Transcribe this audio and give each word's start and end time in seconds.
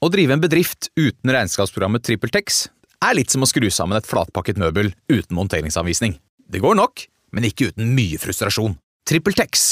Å 0.00 0.08
drive 0.08 0.32
en 0.32 0.40
bedrift 0.40 0.86
uten 0.96 1.28
regnskapsprogrammet 1.28 2.00
TrippelTex 2.06 2.62
er 3.04 3.16
litt 3.18 3.34
som 3.34 3.42
å 3.44 3.48
skru 3.50 3.66
sammen 3.68 3.98
et 3.98 4.06
flatpakket 4.08 4.56
møbel 4.56 4.94
uten 5.12 5.36
monteringsanvisning. 5.36 6.14
Det 6.48 6.62
går 6.64 6.78
nok, 6.78 7.02
men 7.36 7.44
ikke 7.44 7.68
uten 7.68 7.92
mye 7.92 8.16
frustrasjon. 8.22 8.78
TrippelTex, 9.04 9.66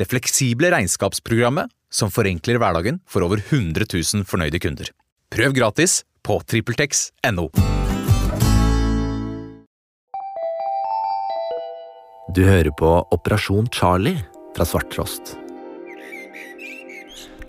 det 0.00 0.08
fleksible 0.08 0.72
regnskapsprogrammet 0.72 1.68
som 1.92 2.08
forenkler 2.08 2.56
hverdagen 2.62 3.02
for 3.04 3.28
over 3.28 3.44
100 3.44 3.84
000 3.92 4.24
fornøyde 4.24 4.64
kunder. 4.64 4.88
Prøv 5.28 5.52
gratis 5.52 6.00
på 6.24 6.40
TrippelTex.no. 6.48 7.50
Du 12.32 12.46
hører 12.48 12.72
på 12.72 12.98
Operasjon 13.12 13.68
Charlie 13.68 14.16
fra 14.56 14.64
Svarttrost. 14.64 15.36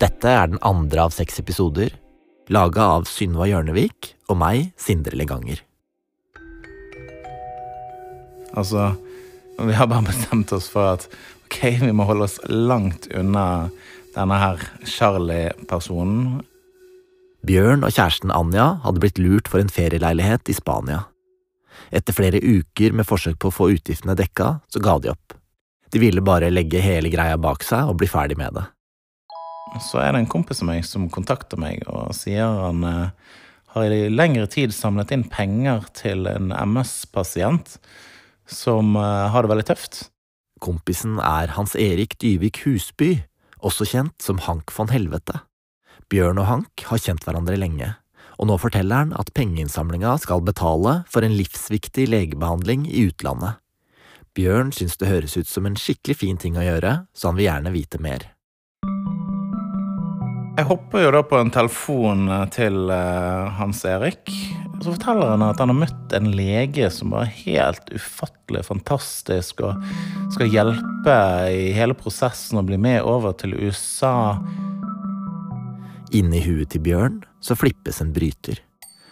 Dette 0.03 0.27
er 0.27 0.49
den 0.51 0.59
andre 0.67 1.07
av 1.07 1.15
seks 1.15 1.39
episoder, 1.39 1.95
laga 2.51 2.89
av 2.97 3.07
Synva 3.09 3.47
Hjørnevik 3.49 4.13
og 4.29 4.39
meg, 4.41 4.71
Sindre 4.77 5.17
Leganger. 5.17 5.61
Altså, 8.55 8.93
vi 9.59 9.75
har 9.75 9.89
bare 9.91 10.07
bestemt 10.07 10.53
oss 10.55 10.67
for 10.71 10.95
at 10.95 11.07
ok, 11.47 11.59
vi 11.83 11.93
må 11.95 12.07
holde 12.07 12.27
oss 12.27 12.37
langt 12.49 13.09
unna 13.15 13.69
denne 14.15 14.37
her 14.39 14.61
Charlie-personen. 14.87 16.43
Bjørn 17.45 17.83
og 17.85 17.93
kjæresten 17.93 18.33
Anja 18.33 18.77
hadde 18.85 19.01
blitt 19.03 19.19
lurt 19.21 19.49
for 19.51 19.61
en 19.61 19.69
ferieleilighet 19.69 20.49
i 20.49 20.55
Spania. 20.57 21.03
Etter 21.93 22.15
flere 22.15 22.41
uker 22.41 22.95
med 22.95 23.05
forsøk 23.05 23.37
på 23.41 23.51
å 23.51 23.53
få 23.53 23.69
utgiftene 23.75 24.15
dekka, 24.17 24.59
så 24.71 24.81
ga 24.81 24.97
de 25.01 25.11
opp. 25.13 25.35
De 25.93 26.01
ville 26.01 26.23
bare 26.25 26.49
legge 26.51 26.81
hele 26.81 27.11
greia 27.13 27.37
bak 27.37 27.63
seg 27.63 27.91
og 27.91 27.99
bli 27.99 28.09
ferdig 28.09 28.39
med 28.39 28.55
det. 28.57 28.65
Så 29.81 29.99
er 29.99 30.13
det 30.13 30.23
en 30.23 30.29
kompis 30.31 30.61
av 30.63 30.69
meg 30.69 30.85
som 30.87 31.09
kontakter 31.11 31.59
meg 31.59 31.81
og 31.89 32.13
sier 32.15 32.45
han 32.45 32.83
eh, 32.85 33.31
har 33.75 33.91
i 33.91 34.07
lengre 34.11 34.47
tid 34.51 34.73
samlet 34.75 35.11
inn 35.11 35.25
penger 35.27 35.87
til 35.97 36.29
en 36.31 36.53
MS-pasient 36.53 37.75
som 38.47 38.95
eh, 38.95 39.25
har 39.33 39.43
det 39.43 39.51
veldig 39.51 39.67
tøft. 39.67 40.05
Kompisen 40.63 41.19
er 41.19 41.51
Hans 41.57 41.75
Erik 41.75 42.15
Dyvik 42.21 42.61
Husby, 42.63 43.17
også 43.59 43.87
kjent 43.89 44.15
som 44.23 44.39
Hank 44.45 44.71
von 44.71 44.93
Helvete. 44.93 45.41
Bjørn 46.11 46.39
og 46.39 46.47
Hank 46.47 46.85
har 46.87 47.01
kjent 47.01 47.25
hverandre 47.25 47.57
lenge, 47.59 47.95
og 48.39 48.49
nå 48.49 48.59
forteller 48.61 49.03
han 49.03 49.15
at 49.17 49.33
pengeinnsamlinga 49.35 50.13
skal 50.21 50.45
betale 50.45 50.99
for 51.11 51.25
en 51.25 51.35
livsviktig 51.35 52.07
legebehandling 52.11 52.85
i 52.87 53.07
utlandet. 53.09 53.57
Bjørn 54.35 54.71
syns 54.75 54.99
det 55.01 55.09
høres 55.09 55.35
ut 55.39 55.49
som 55.49 55.67
en 55.67 55.77
skikkelig 55.79 56.19
fin 56.21 56.39
ting 56.39 56.59
å 56.59 56.63
gjøre, 56.63 56.97
så 57.15 57.31
han 57.31 57.39
vil 57.39 57.49
gjerne 57.49 57.75
vite 57.75 58.01
mer. 58.03 58.29
Jeg 60.55 60.69
hopper 60.69 61.01
jo 61.03 61.09
da 61.11 61.19
på 61.27 61.35
en 61.35 61.49
telefon 61.51 62.29
eh, 62.31 62.45
til 62.55 62.87
eh, 62.93 63.55
Hans 63.57 63.81
Erik. 63.83 64.31
Så 64.79 64.93
forteller 64.93 65.33
han 65.33 65.43
at 65.43 65.59
han 65.59 65.73
har 65.73 65.79
møtt 65.81 66.13
en 66.15 66.29
lege 66.31 66.87
som 66.95 67.11
var 67.11 67.27
helt 67.41 67.89
ufattelig 67.91 68.61
fantastisk, 68.63 69.65
og 69.67 69.83
skal 70.31 70.53
hjelpe 70.53 71.15
i 71.51 71.73
hele 71.75 71.95
prosessen 71.99 72.61
og 72.61 72.69
bli 72.69 72.79
med 72.79 73.01
over 73.03 73.35
til 73.35 73.55
USA. 73.57 74.37
Inni 76.15 76.39
huet 76.45 76.71
til 76.71 76.85
Bjørn 76.85 77.17
så 77.43 77.57
flippes 77.59 77.99
en 77.99 78.13
bryter. 78.15 78.61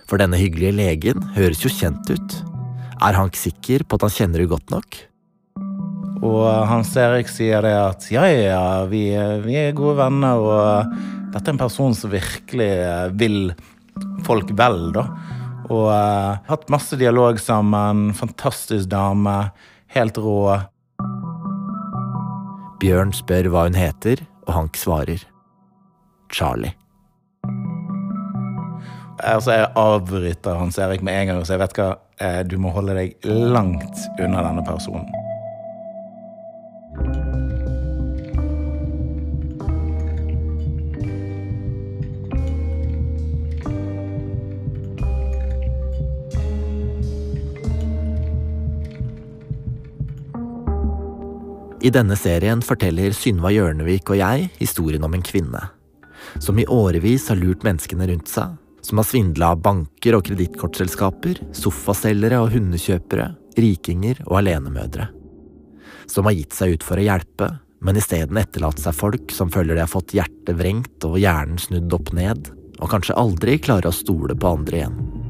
For 0.08 0.22
denne 0.22 0.40
hyggelige 0.40 0.78
legen 0.78 1.26
høres 1.36 1.64
jo 1.66 1.72
kjent 1.72 2.08
ut. 2.08 2.38
Er 3.04 3.18
Hank 3.20 3.36
sikker 3.36 3.84
på 3.84 4.00
at 4.00 4.06
han 4.08 4.16
kjenner 4.16 4.46
henne 4.46 4.54
godt 4.54 4.72
nok? 4.72 5.00
Og 6.24 6.48
Hans 6.70 6.94
Erik 6.96 7.28
sier 7.28 7.66
det 7.66 7.76
at 7.76 8.08
ja, 8.14 8.24
ja, 8.32 8.64
vi, 8.88 9.10
vi 9.44 9.60
er 9.60 9.76
gode 9.76 9.98
venner, 10.00 10.40
og 10.40 10.96
dette 11.34 11.50
er 11.50 11.56
en 11.56 11.62
person 11.62 11.96
som 11.98 12.12
virkelig 12.14 12.70
vil 13.18 13.40
folk 14.26 14.54
vel, 14.58 14.92
da. 14.94 15.08
Og 15.72 15.88
uh, 15.90 16.38
hatt 16.50 16.70
masse 16.74 16.98
dialog 17.00 17.40
sammen. 17.42 18.12
Fantastisk 18.18 18.90
dame. 18.92 19.38
Helt 19.96 20.20
rå. 20.22 20.38
Bjørn 22.84 23.14
spør 23.16 23.50
hva 23.50 23.68
hun 23.70 23.78
heter, 23.80 24.22
og 24.48 24.56
Hank 24.58 24.78
svarer. 24.78 25.24
Charlie. 26.34 26.74
Altså, 29.24 29.54
jeg 29.56 29.70
avbryter 29.80 30.58
Hans 30.60 30.78
Erik 30.82 31.04
med 31.06 31.16
en 31.16 31.30
gang 31.30 31.40
og 31.40 31.48
sier 31.48 31.62
vet 31.62 31.76
hva, 31.78 31.94
eh, 32.20 32.42
du 32.44 32.58
må 32.60 32.74
holde 32.76 32.98
deg 32.98 33.30
langt 33.30 34.02
unna 34.20 34.44
denne 34.44 34.66
personen. 34.68 35.23
I 51.84 51.90
denne 51.92 52.16
serien 52.16 52.62
forteller 52.64 53.12
Synva 53.12 53.50
Hjørnevik 53.52 54.08
og 54.14 54.16
jeg 54.16 54.46
historien 54.56 55.04
om 55.04 55.18
en 55.18 55.26
kvinne. 55.26 55.60
Som 56.40 56.62
i 56.62 56.64
årevis 56.72 57.26
har 57.28 57.36
lurt 57.36 57.66
menneskene 57.68 58.08
rundt 58.08 58.32
seg. 58.32 58.54
Som 58.84 59.02
har 59.02 59.08
svindla 59.08 59.50
banker 59.60 60.16
og 60.16 60.24
kredittkortselskaper, 60.30 61.42
sofaselgere 61.56 62.40
og 62.40 62.54
hundekjøpere, 62.56 63.28
rikinger 63.60 64.22
og 64.30 64.40
alenemødre. 64.40 65.10
Som 66.08 66.28
har 66.28 66.38
gitt 66.38 66.56
seg 66.56 66.78
ut 66.78 66.88
for 66.88 67.00
å 67.00 67.04
hjelpe, 67.04 67.52
men 67.84 68.00
isteden 68.00 68.40
etterlatt 68.40 68.80
seg 68.80 68.96
folk 68.96 69.36
som 69.36 69.52
føler 69.52 69.76
de 69.76 69.84
har 69.84 69.92
fått 69.92 70.16
hjertet 70.16 70.56
vrengt 70.60 71.08
og 71.08 71.20
hjernen 71.20 71.60
snudd 71.60 72.00
opp 72.00 72.16
ned, 72.16 72.48
og 72.80 72.92
kanskje 72.96 73.20
aldri 73.20 73.60
klarer 73.60 73.92
å 73.92 73.96
stole 73.96 74.40
på 74.40 74.56
andre 74.56 74.80
igjen. 74.80 75.23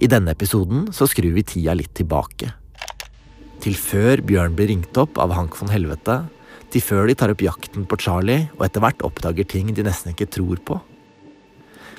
I 0.00 0.08
denne 0.08 0.32
episoden 0.32 0.86
så 0.96 1.04
skrur 1.10 1.34
vi 1.36 1.44
tida 1.44 1.74
litt 1.76 1.92
tilbake. 1.98 2.54
Til 3.60 3.74
før 3.76 4.22
Bjørn 4.24 4.54
blir 4.56 4.70
ringt 4.70 4.96
opp 4.96 5.18
av 5.20 5.34
Hank 5.36 5.58
von 5.58 5.68
Helvete, 5.68 6.22
til 6.72 6.80
før 6.80 7.10
de 7.10 7.16
tar 7.18 7.32
opp 7.34 7.42
jakten 7.44 7.84
på 7.84 7.98
Charlie 8.00 8.46
og 8.56 8.64
etter 8.64 8.80
hvert 8.80 9.02
oppdager 9.04 9.44
ting 9.44 9.74
de 9.76 9.84
nesten 9.84 10.14
ikke 10.14 10.30
tror 10.32 10.62
på. 10.64 10.78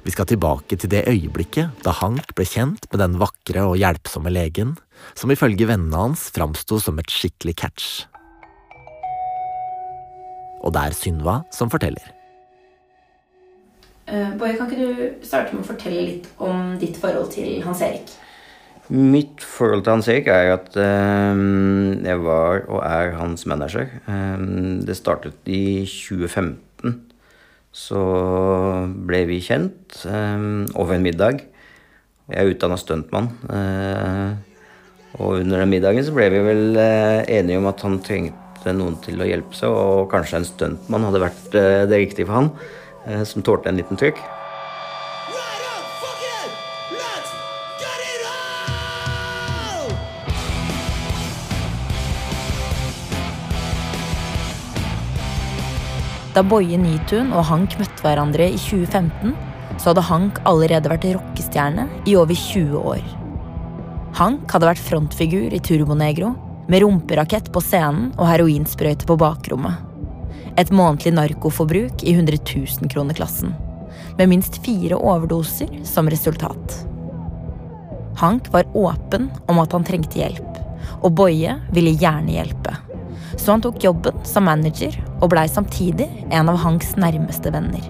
Vi 0.01 0.13
skal 0.15 0.25
tilbake 0.25 0.79
til 0.81 0.89
det 0.89 1.03
øyeblikket 1.11 1.83
da 1.85 1.93
Hank 1.99 2.33
ble 2.33 2.47
kjent 2.49 2.87
med 2.89 3.03
den 3.03 3.19
vakre 3.21 3.67
og 3.69 3.77
hjelpsomme 3.77 4.33
legen, 4.33 4.73
som 5.13 5.29
ifølge 5.29 5.67
vennene 5.69 6.07
hans 6.07 6.31
framsto 6.33 6.79
som 6.81 6.97
et 6.97 7.13
skikkelig 7.13 7.53
catch. 7.61 7.91
Og 10.65 10.73
det 10.73 10.87
er 10.87 10.97
Synva 10.97 11.43
som 11.53 11.69
forteller. 11.69 12.20
Uh, 14.11 14.33
Boje, 14.35 14.57
kan 14.59 14.67
ikke 14.67 14.81
du 14.83 15.23
starte 15.23 15.55
med 15.55 15.63
å 15.63 15.69
fortelle 15.69 16.03
litt 16.03 16.25
om 16.43 16.73
ditt 16.81 16.97
forhold 16.99 17.31
til 17.31 17.61
Hans 17.63 17.79
Erik? 17.85 18.09
Mitt 18.91 19.39
forhold 19.39 19.85
til 19.85 19.93
Hans 19.93 20.09
Erik 20.11 20.27
er 20.27 20.49
at 20.57 20.73
um, 20.75 21.93
jeg 22.03 22.19
var 22.19 22.65
og 22.67 22.81
er 22.83 23.13
hans 23.15 23.45
manager. 23.47 23.87
Um, 24.03 24.81
det 24.83 24.97
startet 24.99 25.47
i 25.47 25.85
2015. 25.87 26.97
Så 27.71 28.01
ble 29.07 29.21
vi 29.29 29.39
kjent 29.45 30.01
um, 30.03 30.65
over 30.75 30.97
en 30.97 31.07
middag. 31.07 31.45
Jeg 32.27 32.35
er 32.35 32.51
utdanna 32.51 32.75
stuntmann. 32.81 33.31
Uh, 33.47 34.35
og 35.23 35.39
under 35.39 35.63
den 35.63 35.71
middagen 35.71 36.03
så 36.03 36.11
ble 36.15 36.27
vi 36.35 36.43
vel 36.49 36.67
uh, 36.75 37.23
enige 37.31 37.63
om 37.63 37.71
at 37.71 37.87
han 37.87 37.95
trengte 38.03 38.75
noen 38.75 38.99
til 39.07 39.23
å 39.23 39.31
hjelpe 39.31 39.55
seg, 39.55 39.71
og 39.71 40.11
kanskje 40.11 40.41
en 40.41 40.51
stuntmann 40.51 41.07
hadde 41.07 41.23
vært 41.29 41.55
uh, 41.55 41.87
det 41.87 42.03
riktige 42.03 42.27
for 42.27 42.41
han. 42.41 42.53
Eh, 43.05 43.23
som 43.23 43.41
tålte 43.41 43.69
en 43.69 43.77
liten 43.81 43.97
trykk. 43.97 44.21
Da 56.31 56.39
Boje 56.47 56.77
Nytun 56.79 57.33
og 57.35 57.43
Hank 57.49 57.73
møtte 57.75 58.05
hverandre 58.05 58.45
i 58.53 58.55
2015, 58.55 59.33
så 59.75 59.91
hadde 59.91 60.05
Hank 60.07 60.39
allerede 60.47 60.87
vært 60.93 61.09
rockestjerne 61.17 61.89
i 62.07 62.15
over 62.15 62.37
20 62.37 62.85
år. 62.93 63.03
Hank 64.15 64.47
hadde 64.53 64.69
vært 64.69 64.85
frontfigur 64.85 65.51
i 65.51 65.59
Turbonegro, 65.59 66.31
med 66.71 66.85
rumperakett 66.85 67.51
på 67.51 67.59
scenen 67.65 68.13
og 68.15 68.29
heroinsprøyte 68.29 69.09
på 69.09 69.19
bakrommet. 69.19 69.90
Et 70.59 70.71
månedlig 70.71 71.13
narkoforbruk 71.15 72.03
i 72.03 72.13
100 72.13 72.37
000 72.81 72.89
kroner-klassen. 72.91 73.53
Med 74.17 74.29
minst 74.29 74.59
fire 74.65 74.97
overdoser 74.99 75.69
som 75.87 76.09
resultat. 76.09 76.75
Hank 78.19 78.51
var 78.53 78.67
åpen 78.77 79.29
om 79.47 79.61
at 79.63 79.71
han 79.71 79.85
trengte 79.87 80.19
hjelp, 80.19 80.59
og 81.01 81.15
Boje 81.15 81.55
ville 81.71 81.95
gjerne 81.95 82.35
hjelpe. 82.35 82.75
Så 83.37 83.53
han 83.53 83.63
tok 83.63 83.79
jobben 83.83 84.19
som 84.27 84.45
manager 84.45 84.97
og 85.21 85.31
blei 85.31 85.47
samtidig 85.49 86.09
en 86.29 86.51
av 86.51 86.59
Hanks 86.61 86.97
nærmeste 86.99 87.53
venner. 87.55 87.87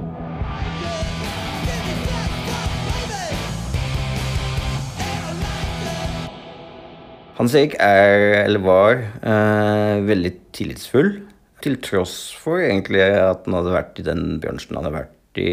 Hans 7.42 7.56
Erik 7.58 7.74
er, 7.82 8.46
eller 8.46 8.62
var, 8.62 9.00
eh, 9.26 9.98
veldig 10.06 10.32
tillitsfull. 10.54 11.31
Til 11.62 11.78
tross 11.84 12.32
for 12.42 12.62
egentlig 12.64 13.04
at 13.06 13.46
han 13.46 13.58
hadde 13.60 13.76
vært 13.76 14.00
i 14.02 14.06
den 14.08 14.24
bransjen 14.42 14.78
han 14.78 14.88
hadde 14.88 14.98
vært 15.04 15.42
i 15.42 15.52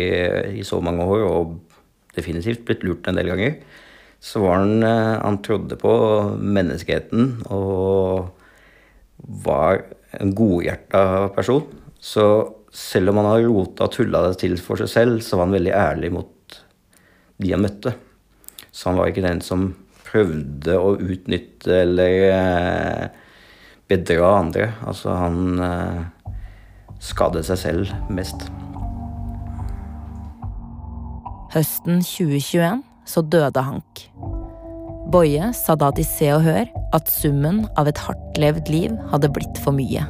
i 0.58 0.64
så 0.66 0.80
mange 0.82 1.04
år, 1.04 1.24
og 1.28 1.58
definitivt 2.16 2.64
blitt 2.66 2.86
lurt 2.86 3.06
en 3.06 3.18
del 3.18 3.30
ganger. 3.30 3.58
Så 4.18 4.42
var 4.42 4.58
han 4.58 4.82
eh, 4.82 5.20
Han 5.22 5.38
trodde 5.44 5.78
på 5.78 5.92
menneskeheten 6.42 7.44
og 7.54 8.32
var 9.44 9.84
en 10.18 10.32
godhjerta 10.34 11.28
person. 11.36 11.68
Så 12.00 12.24
selv 12.72 13.10
om 13.10 13.20
han 13.20 13.30
har 13.32 13.46
rota 13.46 13.86
og 13.86 13.94
tulla 13.94 14.24
det 14.26 14.40
til 14.42 14.56
for 14.62 14.80
seg 14.80 14.90
selv, 14.90 15.22
så 15.22 15.36
var 15.36 15.48
han 15.48 15.56
veldig 15.58 15.74
ærlig 15.74 16.12
mot 16.14 16.58
de 17.38 17.52
han 17.54 17.62
møtte. 17.62 17.94
Så 18.72 18.90
han 18.90 18.98
var 18.98 19.10
ikke 19.10 19.26
den 19.26 19.42
som 19.44 19.70
prøvde 20.08 20.74
å 20.78 20.94
utnytte 20.96 21.82
eller 21.84 22.14
eh, 22.32 23.24
bedra 23.88 24.34
andre. 24.38 24.70
Altså, 24.86 25.14
han 25.16 25.60
eh, 25.62 26.34
skadet 27.02 27.46
seg 27.48 27.60
selv 27.62 27.94
mest. 28.12 28.48
Høsten 31.54 32.02
2021 32.04 32.84
så 33.08 33.24
døde 33.24 33.64
Hank. 33.64 34.04
Boje 35.08 35.48
sa 35.56 35.72
da 35.80 35.88
til 35.96 36.04
Se 36.04 36.28
og 36.34 36.42
Hør 36.44 36.68
at 36.92 37.08
summen 37.08 37.62
av 37.80 37.88
et 37.88 38.00
hardtlevd 38.04 38.68
liv 38.68 38.96
hadde 39.12 39.30
blitt 39.32 39.60
for 39.64 39.72
mye. 39.72 40.04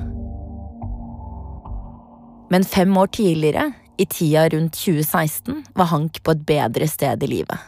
Men 2.50 2.64
fem 2.66 2.96
år 2.96 3.12
tidligere, 3.14 3.68
i 3.98 4.06
tida 4.06 4.46
rundt 4.50 4.74
2016, 4.78 5.62
var 5.78 5.90
Hank 5.92 6.22
på 6.24 6.34
et 6.34 6.42
bedre 6.48 6.86
sted 6.90 7.22
i 7.22 7.30
livet. 7.30 7.58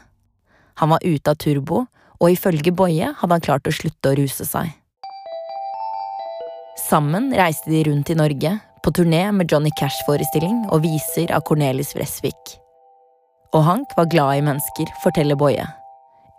Han 0.80 0.90
var 0.94 1.04
ute 1.04 1.30
av 1.30 1.38
turbo, 1.38 1.84
og 2.20 2.34
ifølge 2.34 2.72
Boje 2.74 3.12
hadde 3.20 3.36
han 3.36 3.44
klart 3.44 3.68
å 3.68 3.74
slutte 3.74 4.10
å 4.10 4.18
ruse 4.18 4.46
seg. 4.48 4.72
Sammen 6.88 7.28
reiste 7.36 7.70
de 7.70 7.82
rundt 7.84 8.10
i 8.10 8.16
Norge, 8.16 8.54
på 8.80 8.90
turné 8.96 9.26
med 9.36 9.52
Johnny 9.52 9.70
Cash-forestilling 9.76 10.62
og 10.72 10.80
viser 10.86 11.32
av 11.36 11.44
Cornelis 11.44 11.92
Vresvik. 11.92 12.54
Og 13.52 13.66
Hank 13.66 13.92
var 13.98 14.08
glad 14.08 14.38
i 14.38 14.44
mennesker, 14.46 14.88
forteller 15.02 15.36
Boje. 15.36 15.66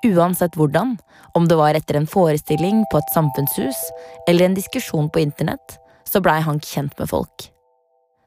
Uansett 0.08 0.58
hvordan, 0.58 0.96
om 1.38 1.46
det 1.48 1.60
var 1.60 1.78
etter 1.78 2.00
en 2.00 2.10
forestilling 2.10 2.82
på 2.90 2.98
et 2.98 3.14
samfunnshus 3.14 3.84
eller 4.26 4.48
en 4.48 4.58
diskusjon 4.58 5.12
på 5.14 5.22
internett, 5.22 5.78
så 6.10 6.24
blei 6.24 6.40
Hank 6.42 6.66
kjent 6.66 6.98
med 6.98 7.12
folk. 7.12 7.48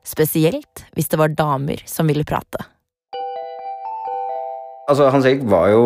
Spesielt 0.07 0.85
hvis 0.95 1.11
det 1.11 1.19
var 1.19 1.35
damer 1.35 1.83
som 1.91 2.07
ville 2.07 2.29
prate. 2.29 2.63
Altså, 4.87 5.09
Hans 5.11 5.27
Erik 5.27 5.43
var 5.51 5.73
jo 5.73 5.85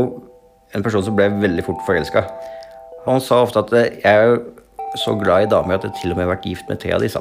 en 0.75 0.85
person 0.85 1.07
som 1.07 1.17
ble 1.17 1.31
veldig 1.41 1.65
fort 1.65 1.81
forelska. 1.87 2.27
Han 3.07 3.23
sa 3.25 3.41
ofte 3.47 3.63
at 3.63 3.73
jeg 3.73 4.01
er 4.05 4.41
så 4.97 5.15
glad 5.21 5.45
i 5.45 5.51
damer 5.51 5.77
at 5.77 5.85
jeg 5.85 5.97
til 6.01 6.15
og 6.15 6.19
med 6.19 6.27
har 6.27 6.35
vært 6.37 6.49
gift 6.49 6.71
med 6.71 6.81
tre 6.81 6.95
av 6.97 7.05
disse. 7.05 7.21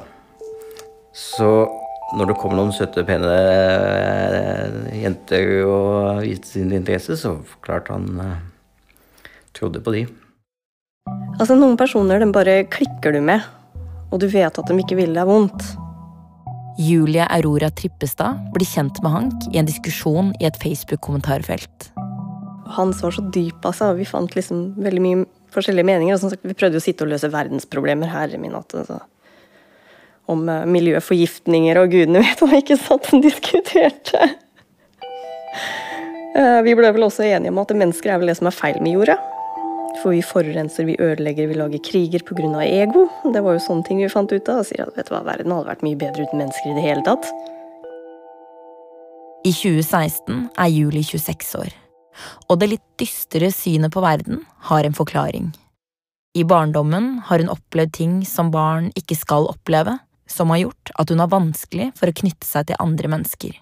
Så 1.18 1.50
når 2.16 2.30
det 2.30 2.38
kom 2.40 2.54
noen 2.56 2.72
søte, 2.72 3.04
pene 3.08 3.34
eh, 3.34 5.02
jenter 5.02 5.50
og 5.68 6.22
viste 6.24 6.54
sin 6.54 6.72
interesse, 6.72 7.18
så 7.20 7.34
klart 7.66 7.92
han 7.92 8.08
eh, 8.24 8.38
trodde 9.58 9.82
på 9.84 9.96
de. 9.96 10.06
Altså, 11.38 11.58
noen 11.58 11.76
personer 11.80 12.22
den 12.24 12.32
bare 12.36 12.62
klikker 12.72 13.16
du 13.16 13.20
med, 13.24 13.44
og 14.12 14.22
du 14.24 14.30
vet 14.32 14.56
at 14.56 14.72
de 14.72 14.80
ikke 14.80 15.00
vil 15.00 15.14
deg 15.18 15.28
vondt. 15.28 15.68
Julie 16.78 17.26
Aurora 17.34 17.72
Trippestad 17.74 18.38
blir 18.54 18.68
kjent 18.70 19.02
med 19.04 19.12
Hank 19.12 19.48
i 19.52 19.60
en 19.60 19.68
diskusjon 19.68 20.32
i 20.38 20.48
et 20.48 20.60
Facebook-kommentarfelt. 20.62 21.90
Hans 22.78 23.02
var 23.02 23.16
så 23.16 23.24
dyp, 23.34 23.58
av 23.64 23.72
altså. 23.72 23.92
Vi 23.98 24.06
fant 24.08 24.36
liksom 24.38 24.70
veldig 24.86 25.04
mye 25.04 25.26
forskjellige 25.54 25.88
meninger. 25.88 26.16
Og 26.16 26.24
som 26.24 26.34
sagt, 26.34 26.46
vi 26.46 26.58
prøvde 26.58 26.80
jo 26.80 26.84
å 26.84 26.88
sitte 26.88 27.06
og 27.06 27.14
løse 27.14 27.30
verdensproblemer, 27.34 28.12
herre 28.12 28.40
min 28.42 28.56
hatt. 28.58 28.76
Altså. 28.82 29.00
Om 30.32 30.44
uh, 30.50 30.66
miljøforgiftninger 30.70 31.80
og 31.82 31.96
gudene 31.96 32.24
vet 32.26 32.44
hva 32.44 32.62
ikke 32.62 32.80
satt 32.82 33.10
og 33.14 33.24
diskuterte. 33.26 34.34
Uh, 36.38 36.62
vi 36.66 36.76
ble 36.78 36.92
vel 36.94 37.08
også 37.08 37.26
enige 37.26 37.54
om 37.54 37.64
at 37.64 37.74
mennesker 37.74 38.14
er 38.14 38.22
vel 38.22 38.32
det 38.32 38.38
som 38.40 38.52
er 38.52 38.56
feil 38.56 38.80
med 38.84 38.98
jorda. 38.98 39.18
For 40.04 40.14
vi 40.14 40.22
forurenser, 40.22 40.86
vi 40.86 40.98
ødelegger, 41.02 41.48
vi 41.50 41.58
lager 41.58 41.82
kriger 41.82 42.22
pga. 42.26 42.64
ego. 42.64 43.08
Det 43.34 43.42
var 43.42 43.58
jo 43.58 43.64
sånne 43.66 43.84
ting 43.88 44.02
vi 44.04 44.10
fant 44.10 44.32
ut 44.32 44.50
av. 44.50 44.62
Og 44.62 44.68
sier 44.70 44.86
at 44.86 44.98
vet 44.98 45.10
du 45.10 45.16
hva, 45.16 45.24
verden 45.26 45.54
hadde 45.56 45.72
vært 45.72 45.86
mye 45.86 45.98
bedre 45.98 46.28
uten 46.28 46.44
mennesker 46.44 46.72
i 46.72 46.78
det 46.78 46.86
hele 46.86 47.04
tatt. 47.08 47.26
I 49.48 49.54
2016 49.54 50.50
er 50.60 50.72
Julie 50.74 51.06
26 51.08 51.56
år, 51.62 51.74
og 52.48 52.60
det 52.60 52.72
litt 52.74 52.86
dystre 53.00 53.52
synet 53.54 53.94
på 53.94 54.04
verden 54.04 54.44
har 54.70 54.88
en 54.88 54.98
forklaring. 54.98 55.52
I 56.38 56.44
barndommen 56.46 57.18
har 57.26 57.42
hun 57.42 57.50
opplevd 57.50 57.96
ting 57.98 58.20
som 58.26 58.52
barn 58.54 58.92
ikke 59.00 59.18
skal 59.18 59.50
oppleve, 59.50 59.98
som 60.30 60.52
har 60.54 60.66
gjort 60.68 60.92
at 61.00 61.10
hun 61.10 61.24
har 61.24 61.32
vanskelig 61.32 61.92
for 61.98 62.10
å 62.10 62.18
knytte 62.20 62.46
seg 62.46 62.70
til 62.70 62.80
andre 62.84 63.10
mennesker. 63.16 63.56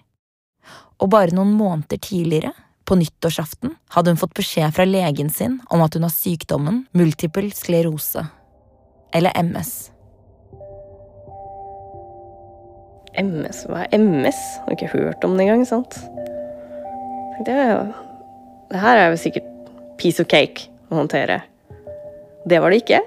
Og 1.00 1.10
bare 1.12 1.34
noen 1.36 1.54
måneder 1.56 2.00
tidligere 2.02 2.52
på 2.86 2.98
nyttårsaften 2.98 3.74
hadde 3.94 4.12
hun 4.12 4.20
fått 4.20 4.36
beskjed 4.38 4.74
fra 4.76 4.86
legen 4.86 5.30
sin 5.32 5.58
om 5.72 5.82
at 5.84 5.96
hun 5.96 6.06
har 6.06 6.14
sykdommen 6.14 6.84
multiple 6.96 7.50
sklerose, 7.54 8.26
eller 9.14 9.34
MS. 9.42 9.72
MS? 13.16 13.64
Hva 13.70 13.86
er 13.86 13.96
MS? 13.96 14.40
Har 14.64 14.76
ikke 14.76 14.92
hørt 14.92 15.24
om 15.24 15.36
det 15.36 15.46
engang, 15.46 15.64
sant? 15.68 15.96
Det, 17.46 17.52
er 17.52 17.70
jo, 17.72 17.80
det 18.70 18.80
her 18.82 18.98
er 18.98 19.12
jo 19.12 19.20
sikkert 19.20 19.52
piece 20.00 20.22
of 20.22 20.28
cake 20.30 20.68
å 20.90 21.00
håndtere. 21.00 21.40
Det 22.46 22.60
var 22.62 22.72
det 22.72 22.82
ikke. 22.82 23.00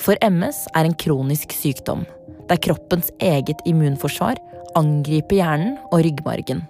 For 0.00 0.16
MS 0.24 0.64
er 0.78 0.88
en 0.88 0.96
kronisk 0.96 1.52
sykdom, 1.54 2.06
der 2.48 2.60
kroppens 2.62 3.10
eget 3.22 3.60
immunforsvar 3.68 4.40
angriper 4.78 5.40
hjernen 5.40 5.74
og 5.90 6.04
ryggmargen. 6.06 6.62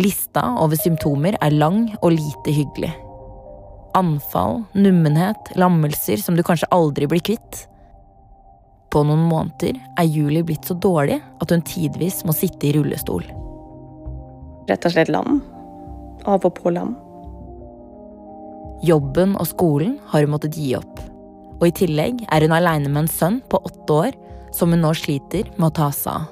Lista 0.00 0.44
over 0.60 0.78
symptomer 0.80 1.36
er 1.44 1.54
lang 1.54 1.84
og 2.00 2.14
lite 2.14 2.54
hyggelig. 2.54 2.92
Anfall, 3.98 4.62
nummenhet, 4.72 5.52
lammelser 5.60 6.20
som 6.22 6.36
du 6.36 6.42
kanskje 6.46 6.70
aldri 6.72 7.08
blir 7.10 7.24
kvitt. 7.24 7.66
På 8.92 9.04
noen 9.04 9.26
måneder 9.28 9.76
er 10.00 10.08
Julie 10.08 10.44
blitt 10.44 10.68
så 10.68 10.76
dårlig 10.76 11.20
at 11.40 11.52
hun 11.52 11.64
tidvis 11.64 12.22
må 12.28 12.36
sitte 12.36 12.68
i 12.68 12.74
rullestol. 12.76 13.24
Rett 14.68 14.88
og 14.88 14.94
slett 14.94 15.12
lam. 15.12 15.42
Av 16.28 16.44
og 16.46 16.54
på 16.58 16.70
lam. 16.70 16.94
Jobben 18.86 19.34
og 19.38 19.46
skolen 19.50 19.96
har 20.10 20.24
hun 20.24 20.34
måttet 20.34 20.58
gi 20.58 20.72
opp. 20.78 21.00
Og 21.60 21.68
i 21.68 21.74
tillegg 21.82 22.24
er 22.34 22.46
hun 22.46 22.54
aleine 22.54 22.90
med 22.90 23.04
en 23.04 23.10
sønn 23.10 23.40
på 23.50 23.60
åtte 23.62 23.98
år 24.08 24.16
som 24.54 24.74
hun 24.74 24.82
nå 24.82 24.92
sliter 24.98 25.50
med 25.56 25.70
å 25.70 25.76
ta 25.76 25.90
seg 25.94 26.14
av. 26.14 26.30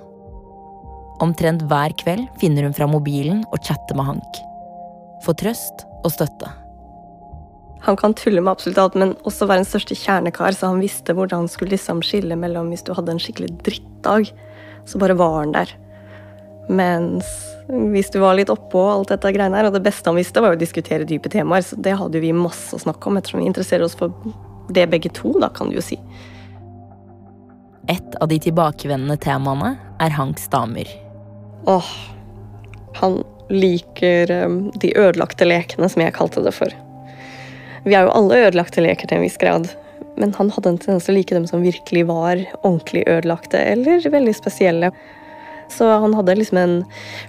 Omtrent 1.21 1.67
hver 1.69 1.93
kveld 2.01 2.31
finner 2.41 2.65
hun 2.65 2.75
fra 2.77 2.89
mobilen 2.89 3.43
og 3.51 3.61
chatter 3.67 3.99
med 3.99 4.09
Hank. 4.09 4.41
Får 5.27 5.37
trøst 5.43 5.85
og 6.01 6.15
støtte. 6.15 6.49
Han 7.85 7.97
kan 7.97 8.15
tulle 8.17 8.43
med 8.45 8.53
absolutt 8.53 8.81
alt, 8.81 8.97
men 8.97 9.15
også 9.29 9.49
være 9.49 9.63
den 9.63 9.69
største 9.69 9.97
kjernekar, 9.97 10.53
så 10.57 10.73
han 10.73 10.83
visste 10.85 11.15
hvordan 11.17 11.45
han 11.45 11.53
skulle 11.53 11.75
liksom 11.75 12.03
skille 12.05 12.37
mellom 12.37 12.69
hvis 12.73 12.85
du 12.85 12.93
hadde 12.97 13.15
en 13.15 13.23
skikkelig 13.23 13.55
drittdag, 13.65 14.33
så 14.89 15.01
bare 15.01 15.17
var 15.17 15.39
han 15.43 15.55
der. 15.57 15.73
Mens 16.71 17.27
hvis 17.71 18.11
du 18.11 18.19
var 18.23 18.35
litt 18.39 18.51
oppå 18.51 18.83
alt 18.91 19.13
dette 19.13 19.31
greiene 19.35 19.59
her, 19.59 19.69
og 19.69 19.77
det 19.77 19.85
beste 19.85 20.11
han 20.11 20.19
visste, 20.19 20.43
var 20.43 20.57
å 20.57 20.61
diskutere 20.61 21.07
dype 21.07 21.31
temaer, 21.31 21.63
så 21.67 21.79
det 21.79 21.97
hadde 21.99 22.23
vi 22.23 22.33
masse 22.35 22.75
å 22.75 22.83
snakke 22.83 23.11
om, 23.11 23.19
ettersom 23.19 23.43
vi 23.43 23.51
interesserer 23.51 23.87
oss 23.87 23.97
for 23.99 24.15
det 24.75 24.87
begge 24.91 25.13
to, 25.15 25.33
da, 25.43 25.51
kan 25.55 25.71
du 25.71 25.79
jo 25.79 25.85
si. 25.85 25.99
Et 27.91 28.17
av 28.23 28.31
de 28.31 28.39
tilbakevendende 28.43 29.19
temaene 29.23 29.75
er 30.03 30.15
Hanks 30.15 30.47
damer. 30.53 30.91
Åh, 31.71 31.91
han 33.01 33.21
liker 33.51 34.31
um, 34.45 34.61
de 34.83 34.93
ødelagte 34.95 35.47
lekene, 35.47 35.89
som 35.91 36.03
jeg 36.03 36.15
kalte 36.15 36.43
det 36.45 36.55
for. 36.55 36.75
Vi 37.87 37.97
er 37.97 38.07
jo 38.07 38.15
alle 38.15 38.43
ødelagte 38.47 38.83
leker 38.85 39.09
til 39.09 39.19
en 39.19 39.25
viss 39.27 39.39
grad, 39.41 39.71
men 40.21 40.35
han 40.37 40.51
hadde 40.53 40.75
en 40.75 40.79
tendens 40.81 41.07
til 41.07 41.15
å 41.15 41.19
like 41.19 41.35
dem 41.35 41.47
som 41.49 41.65
virkelig 41.65 42.05
var 42.11 42.43
ordentlig 42.61 43.07
ødelagte 43.09 43.63
eller 43.73 44.05
veldig 44.13 44.35
spesielle. 44.37 44.93
Så 45.71 45.87
han 46.03 46.15
hadde 46.19 46.35
liksom 46.37 46.59
en 46.61 46.77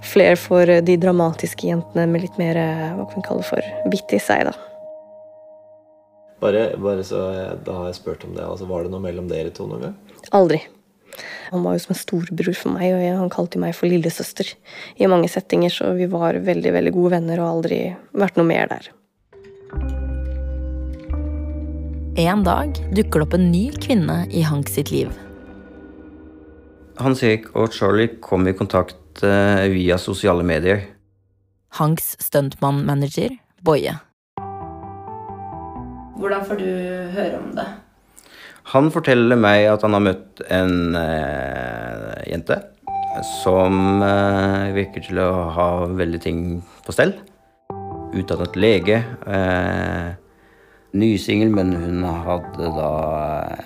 flair 0.06 0.36
for 0.40 0.66
de 0.66 0.98
dramatiske 1.00 1.68
jentene 1.70 2.08
med 2.10 2.26
litt 2.26 2.36
mer 2.40 2.58
hva 2.98 3.06
kan 3.06 3.22
vi 3.22 3.26
kalle 3.28 3.46
for, 3.46 3.72
bitt 3.92 4.12
i 4.14 4.20
seg. 4.22 4.50
da. 4.50 4.56
Bare, 6.42 6.62
bare 6.82 7.04
så 7.06 7.20
jeg, 7.36 7.58
da 7.66 7.78
har 7.78 7.90
jeg 7.92 8.00
spurt 8.00 8.24
om 8.26 8.34
det. 8.34 8.42
altså 8.42 8.66
Var 8.66 8.84
det 8.84 8.90
noe 8.90 9.04
mellom 9.04 9.28
dere 9.30 9.52
to 9.54 9.68
noen 9.70 9.86
gang? 9.86 9.98
Aldri. 10.34 10.58
Han 11.52 11.62
var 11.62 11.76
jo 11.76 11.82
som 11.84 11.92
en 11.92 12.00
storebror 12.00 12.56
for 12.56 12.74
meg, 12.74 12.94
og 12.96 13.20
han 13.20 13.30
kalte 13.30 13.60
meg 13.62 13.76
for 13.76 13.90
lillesøster 13.92 14.54
i 14.96 15.10
mange 15.10 15.28
settinger, 15.30 15.70
så 15.70 15.92
vi 15.98 16.08
var 16.10 16.40
veldig, 16.42 16.72
veldig 16.74 16.94
gode 16.96 17.12
venner 17.18 17.42
og 17.42 17.50
aldri 17.50 17.80
vært 18.16 18.40
noe 18.40 18.48
mer 18.48 18.72
der. 18.72 18.88
En 22.22 22.42
dag 22.44 22.74
dukker 22.96 23.20
det 23.20 23.28
opp 23.28 23.36
en 23.38 23.50
ny 23.52 23.66
kvinne 23.78 24.24
i 24.32 24.42
Hank 24.44 24.72
sitt 24.72 24.90
liv. 24.92 25.12
Hans 27.00 27.22
Erik 27.24 27.48
og 27.56 27.72
Charlie 27.72 28.18
kom 28.20 28.44
i 28.48 28.54
kontakt 28.56 29.22
eh, 29.24 29.68
via 29.72 29.96
sosiale 30.00 30.44
medier. 30.44 30.82
Hanks 31.78 32.16
stuntmann-manager, 32.20 33.38
Boje. 33.64 33.94
Hvordan 36.20 36.44
får 36.44 36.60
du 36.60 36.68
høre 37.14 37.38
om 37.40 37.54
det? 37.56 37.66
Han 38.74 38.92
forteller 38.94 39.40
meg 39.40 39.66
at 39.72 39.82
han 39.82 39.96
har 39.96 40.04
møtt 40.04 40.42
en 40.52 40.94
eh, 40.98 42.20
jente 42.28 42.60
som 43.42 44.02
eh, 44.04 44.72
virker 44.76 45.04
til 45.08 45.20
å 45.20 45.30
ha 45.56 45.68
veldig 45.90 46.20
ting 46.22 46.42
på 46.86 46.94
stell. 46.94 47.16
Utdannet 48.12 48.56
lege. 48.60 49.00
Eh, 49.26 50.12
Nysingel, 50.92 51.48
men 51.56 51.72
hun 51.72 52.04
hadde 52.04 52.70
da 52.76 52.92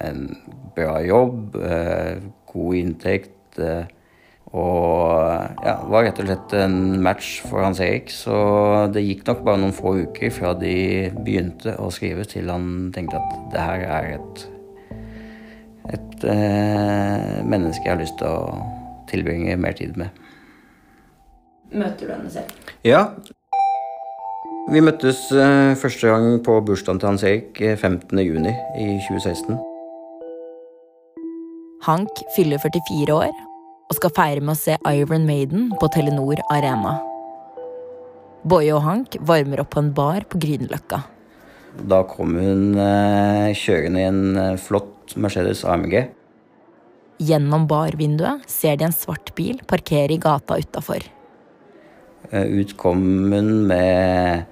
en 0.07 0.29
bra 0.77 1.01
jobb, 1.03 1.57
eh, 1.59 2.23
god 2.57 2.81
inntekt. 2.81 3.61
Eh, 3.61 3.85
og 4.57 5.65
ja, 5.67 5.75
var 5.91 6.07
rett 6.07 6.21
og 6.23 6.29
slett 6.29 6.53
en 6.57 6.77
match 7.05 7.41
for 7.45 7.65
Hans 7.65 7.81
Erik. 7.83 8.13
Så 8.15 8.37
det 8.95 9.05
gikk 9.05 9.27
nok 9.27 9.43
bare 9.47 9.61
noen 9.61 9.75
få 9.77 9.97
uker 10.07 10.33
fra 10.33 10.55
de 10.57 10.77
begynte 11.17 11.75
å 11.83 11.91
skrive, 11.93 12.25
til 12.31 12.53
han 12.53 12.93
tenkte 12.95 13.21
at 13.21 13.35
det 13.53 13.65
her 13.67 13.87
er 13.99 14.11
et, 14.17 14.45
et 15.99 16.29
eh, 16.33 17.43
menneske 17.45 17.85
jeg 17.85 17.97
har 17.97 18.03
lyst 18.05 18.19
til 18.23 18.31
å 18.31 18.61
tilbringe 19.11 19.59
mer 19.61 19.77
tid 19.77 19.99
med. 20.01 20.25
Møter 21.75 22.07
du 22.07 22.15
henne 22.15 22.31
selv? 22.31 22.73
Ja. 22.87 23.09
Vi 24.71 24.83
møttes 24.83 25.29
eh, 25.35 25.77
første 25.79 26.11
gang 26.11 26.41
på 26.47 26.59
bursdagen 26.67 27.03
til 27.03 27.13
Hans 27.13 27.27
Erik 27.27 27.61
eh, 27.61 27.77
15. 27.77 28.19
juni 28.23 28.55
i 28.79 28.93
2016. 29.11 29.76
Hank 31.87 32.19
fyller 32.35 32.59
44 32.59 33.15
år 33.15 33.35
og 33.87 33.95
skal 33.95 34.11
feire 34.17 34.43
med 34.43 34.57
å 34.57 34.59
se 34.59 34.75
Iron 34.91 35.23
Maiden 35.29 35.69
på 35.79 35.87
Telenor 35.95 36.41
Arena. 36.51 36.97
Boje 38.43 38.73
og 38.75 38.83
Hank 38.83 39.15
varmer 39.29 39.63
opp 39.63 39.71
på 39.77 39.85
en 39.85 39.93
bar 39.95 40.27
på 40.27 40.41
Grünerløkka. 40.43 40.99
Da 41.87 42.01
kom 42.11 42.35
hun 42.41 42.75
eh, 42.81 43.53
kjørende 43.55 44.03
i 44.03 44.07
en 44.09 44.41
eh, 44.41 44.57
flott 44.59 45.15
Mercedes 45.15 45.63
AMG. 45.63 45.95
Gjennom 47.23 47.69
barvinduet 47.71 48.43
ser 48.51 48.81
de 48.81 48.89
en 48.89 48.97
svart 48.97 49.31
bil 49.39 49.63
parkere 49.71 50.17
i 50.17 50.19
gata 50.19 50.59
utafor. 50.59 51.07
Eh, 52.33 52.51
ut 52.51 52.75
kom 52.81 53.07
hun 53.31 53.53
med 53.71 54.43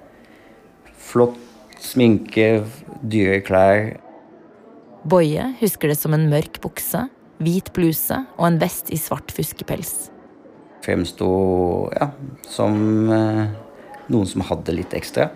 flott 1.11 1.41
sminke, 1.83 2.63
dyre 3.03 3.43
klær. 3.43 3.91
Boje 5.03 5.51
husker 5.59 5.91
det 5.91 5.99
som 5.99 6.15
en 6.15 6.29
mørk 6.31 6.63
bukse, 6.63 7.03
hvit 7.45 7.71
bluse 7.75 8.17
og 8.35 8.47
en 8.49 8.59
vest 8.61 8.91
i 8.93 8.99
svart 8.99 9.31
fuskepels. 9.33 10.09
Fremsto 10.85 11.29
ja, 11.95 12.11
som 12.49 12.75
eh, 13.13 13.45
noen 14.11 14.29
som 14.29 14.43
hadde 14.45 14.75
litt 14.75 14.93
ekstra. 14.97 15.31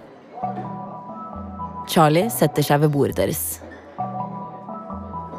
Charlie 1.90 2.30
setter 2.34 2.66
seg 2.66 2.84
ved 2.84 2.94
bordet 2.94 3.18
deres. 3.18 3.44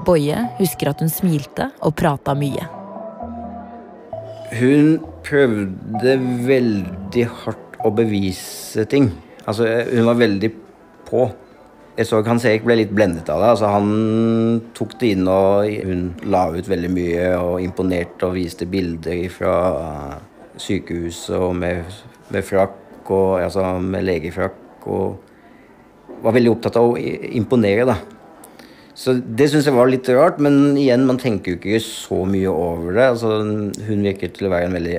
Boje 0.07 0.39
husker 0.59 0.91
at 0.91 1.03
hun 1.03 1.13
smilte 1.13 1.69
og 1.85 1.95
prata 1.99 2.35
mye. 2.35 2.65
Hun 4.59 4.97
prøvde 5.23 6.17
veldig 6.49 7.27
hardt 7.45 7.79
å 7.87 7.93
bevise 7.95 8.85
ting. 8.91 9.13
Altså, 9.47 9.69
hun 9.93 10.09
var 10.09 10.19
veldig 10.19 10.51
på. 11.07 11.29
Jeg 12.01 12.09
så 12.09 12.23
Hans 12.25 12.47
Erik 12.49 12.63
ble 12.65 12.79
litt 12.79 12.93
blendet 12.97 13.29
av 13.29 13.43
det. 13.43 13.49
Altså, 13.53 13.69
han 13.69 14.61
tok 14.73 14.95
det 15.03 15.11
inn, 15.13 15.27
og 15.29 15.67
hun 15.85 16.07
la 16.33 16.47
ut 16.55 16.71
veldig 16.71 16.89
mye 16.95 17.27
og 17.37 17.59
imponerte 17.61 18.25
og 18.25 18.39
viste 18.39 18.65
bilder 18.73 19.27
fra 19.35 19.57
sykehuset 20.57 21.37
og 21.37 21.53
med, 21.61 21.99
med 22.33 22.47
frakk 22.49 23.13
og 23.13 23.43
altså 23.43 23.67
med 23.85 24.09
legefrakk. 24.09 24.89
Og 24.89 26.25
var 26.25 26.39
veldig 26.39 26.55
opptatt 26.55 26.81
av 26.81 26.89
å 26.89 26.97
imponere, 26.97 27.85
da. 27.93 27.99
Så 28.97 29.19
det 29.21 29.51
syns 29.53 29.69
jeg 29.69 29.77
var 29.77 29.93
litt 29.93 30.09
rart, 30.17 30.41
men 30.41 30.79
igjen, 30.81 31.05
man 31.09 31.21
tenker 31.21 31.53
jo 31.53 31.61
ikke 31.61 31.85
så 31.85 32.25
mye 32.25 32.49
over 32.49 32.97
det. 32.97 33.07
Altså, 33.13 33.37
hun 33.93 34.09
virket 34.09 34.39
til 34.39 34.49
å 34.49 34.57
være 34.57 34.73
en, 34.73 34.81
veldig, 34.81 34.99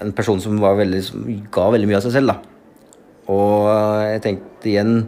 en 0.00 0.16
person 0.16 0.40
som, 0.40 0.56
veldig, 0.64 1.04
som 1.12 1.30
ga 1.52 1.70
veldig 1.76 1.92
mye 1.92 2.00
av 2.00 2.08
seg 2.08 2.16
selv, 2.16 2.32
da. 2.32 2.40
Og 3.36 3.68
jeg 4.08 4.24
tenkte 4.24 4.72
igjen 4.72 5.00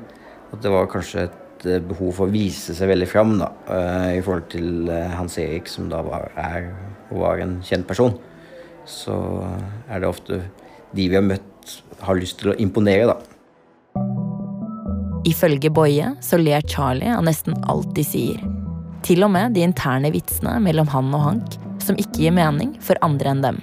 at 0.51 0.63
det 0.65 0.73
var 0.73 0.91
kanskje 0.91 1.29
et 1.29 1.67
behov 1.87 2.15
for 2.17 2.27
å 2.27 2.33
vise 2.33 2.75
seg 2.77 2.89
veldig 2.91 3.09
fram, 3.11 3.37
da. 3.41 3.51
I 4.17 4.23
forhold 4.25 4.49
til 4.53 4.89
Hans 4.91 5.37
Erik, 5.39 5.69
som 5.69 5.91
da 5.93 6.01
var, 6.07 6.31
er 6.41 6.71
og 7.11 7.21
var 7.25 7.43
en 7.43 7.59
kjent 7.67 7.87
person. 7.89 8.15
Så 8.89 9.15
er 9.91 10.01
det 10.01 10.09
ofte 10.09 10.41
de 10.97 11.09
vi 11.11 11.15
har 11.19 11.27
møtt, 11.27 11.75
har 12.01 12.19
lyst 12.19 12.41
til 12.41 12.53
å 12.53 12.57
imponere, 12.63 13.13
da. 13.13 13.19
Ifølge 15.29 15.69
Boje 15.71 16.15
så 16.25 16.39
ler 16.41 16.65
Charlie 16.65 17.13
av 17.13 17.27
nesten 17.27 17.59
alt 17.69 17.93
de 17.95 18.05
sier. 18.07 18.41
Til 19.05 19.25
og 19.27 19.31
med 19.35 19.53
de 19.57 19.63
interne 19.65 20.11
vitsene 20.13 20.57
mellom 20.65 20.89
han 20.93 21.13
og 21.17 21.27
Hank, 21.27 21.59
som 21.85 21.99
ikke 22.01 22.25
gir 22.25 22.35
mening 22.37 22.73
for 22.85 22.99
andre 23.05 23.35
enn 23.35 23.45
dem. 23.45 23.61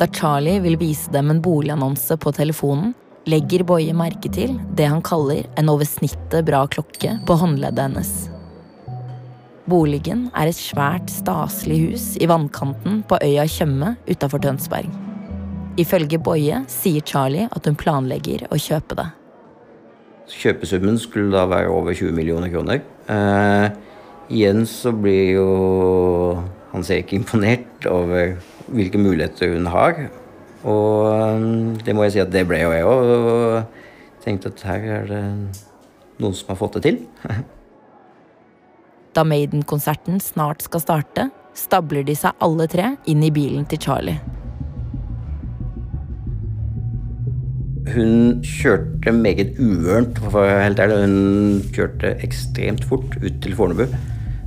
Da 0.00 0.08
Charlie 0.08 0.62
vil 0.64 0.78
vise 0.80 1.12
dem 1.12 1.30
en 1.30 1.42
boligannonse 1.44 2.16
på 2.18 2.32
telefonen, 2.34 2.94
legger 3.28 3.62
Boje 3.66 3.94
merke 3.94 4.30
til 4.32 4.56
det 4.76 4.88
han 4.90 5.02
kaller 5.04 5.46
en 5.58 5.70
over 5.70 5.86
snittet 5.88 6.46
bra 6.46 6.64
klokke 6.70 7.16
på 7.26 7.36
håndleddet 7.38 7.84
hennes. 7.86 8.12
Boligen 9.70 10.26
er 10.34 10.50
et 10.50 10.58
svært, 10.58 11.10
staselig 11.12 11.78
hus 11.84 12.06
i 12.18 12.26
vannkanten 12.26 13.02
på 13.06 13.18
øya 13.22 13.46
Tjøme 13.46 13.94
utafor 14.10 14.42
Tønsberg. 14.42 14.90
Ifølge 15.78 16.18
Boje 16.20 16.64
sier 16.68 17.04
Charlie 17.06 17.46
at 17.46 17.68
hun 17.68 17.78
planlegger 17.78 18.48
å 18.52 18.58
kjøpe 18.60 18.98
det. 18.98 19.06
Kjøpesummen 20.32 20.98
skulle 21.00 21.32
da 21.32 21.46
være 21.48 21.70
over 21.70 21.94
20 21.94 22.12
millioner 22.16 22.50
kroner. 22.52 22.82
Eh, 23.10 23.68
igjen 24.32 24.66
så 24.68 24.92
blir 24.96 25.36
jo 25.36 25.46
han 26.72 26.84
ser 26.86 27.02
ikke 27.02 27.18
imponert 27.20 27.86
over 27.88 28.34
hvilke 28.72 29.00
muligheter 29.00 29.52
hun 29.54 29.68
har. 29.70 30.06
Og 30.68 31.80
det 31.82 31.94
må 31.96 32.06
jeg 32.06 32.16
si 32.16 32.22
at 32.22 32.32
det 32.32 32.46
ble 32.48 32.60
jo 32.62 32.74
jeg 32.74 32.86
òg. 32.86 33.10
Og 33.16 34.22
tenkte 34.22 34.52
at 34.52 34.62
her 34.68 34.86
er 35.00 35.10
det 35.10 35.24
noen 36.22 36.36
som 36.38 36.52
har 36.52 36.60
fått 36.60 36.78
det 36.78 36.86
til. 36.90 37.02
da 39.16 39.24
Maiden-konserten 39.24 40.20
snart 40.20 40.64
skal 40.64 40.82
starte, 40.82 41.26
stabler 41.56 42.04
de 42.06 42.14
seg 42.16 42.36
alle 42.44 42.68
tre 42.70 42.94
inn 43.10 43.24
i 43.24 43.32
bilen 43.34 43.66
til 43.68 43.80
Charlie. 43.82 44.20
Hun 47.92 48.40
kjørte 48.46 49.12
meget 49.12 49.58
uørent, 49.60 50.20
for 50.22 50.40
å 50.40 50.46
være 50.46 50.62
helt 50.64 50.80
ærlig. 50.80 51.00
Hun 51.02 51.72
kjørte 51.74 52.14
ekstremt 52.24 52.86
fort 52.88 53.18
ut 53.20 53.42
til 53.44 53.56
Fornebu. 53.58 53.84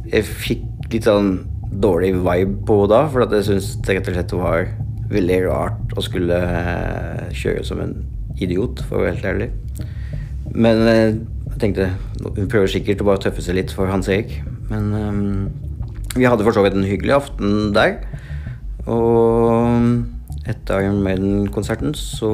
Jeg 0.10 0.25
fikk 0.25 0.89
litt 0.93 1.05
sånn 1.05 1.36
dårlig 1.84 2.15
vibe 2.15 2.63
på 2.65 2.79
henne 2.79 2.93
da, 2.93 3.03
for 3.12 3.36
jeg 3.36 3.45
syntes 3.50 3.75
det 3.86 3.98
rett 4.00 4.10
og 4.10 4.17
slett 4.17 4.36
var 4.39 4.67
veldig 5.12 5.40
rart 5.46 5.96
å 5.98 6.04
skulle 6.04 6.38
eh, 6.38 7.32
kjøre 7.36 7.64
som 7.68 7.82
en 7.84 7.96
idiot, 8.42 8.82
for 8.88 9.00
å 9.00 9.06
være 9.06 9.16
helt 9.16 9.30
ærlig. 9.32 9.50
Men 10.56 10.82
eh, 10.90 11.18
jeg 11.54 11.62
tenkte 11.62 11.90
hun 12.26 12.50
prøver 12.52 12.72
sikkert 12.72 13.04
å 13.04 13.10
bare 13.10 13.24
tøffe 13.26 13.44
seg 13.46 13.60
litt 13.60 13.74
for 13.76 13.92
Hans 13.92 14.10
Erik. 14.12 14.38
Men 14.72 14.90
um, 14.94 15.20
vi 16.16 16.26
hadde 16.28 16.44
for 16.44 16.56
så 16.56 16.64
vidt 16.66 16.78
en 16.78 16.88
hyggelig 16.88 17.16
aften 17.20 17.70
der. 17.76 18.00
Og 18.90 20.50
etter 20.50 20.84
Iron 20.84 21.04
Maiden-konserten 21.06 21.96
så 21.98 22.32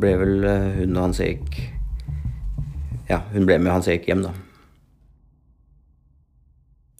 ble 0.00 0.14
vel 0.22 0.46
hun 0.80 0.96
og 0.96 1.04
Hans 1.04 1.20
Erik 1.22 1.58
Ja, 3.10 3.20
hun 3.34 3.44
ble 3.46 3.58
med 3.60 3.74
Hans 3.74 3.90
Erik 3.90 4.08
hjem, 4.08 4.24
da. 4.24 4.32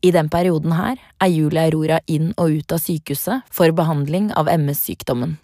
I 0.01 0.11
den 0.17 0.31
perioden 0.33 0.73
her 0.73 1.01
er 1.21 1.29
Julia 1.29 1.67
Aurora 1.69 2.01
inn 2.09 2.33
og 2.41 2.57
ut 2.57 2.73
av 2.73 2.81
sykehuset 2.81 3.49
for 3.53 3.73
behandling 3.77 4.31
av 4.33 4.49
MS-sykdommen. 4.49 5.37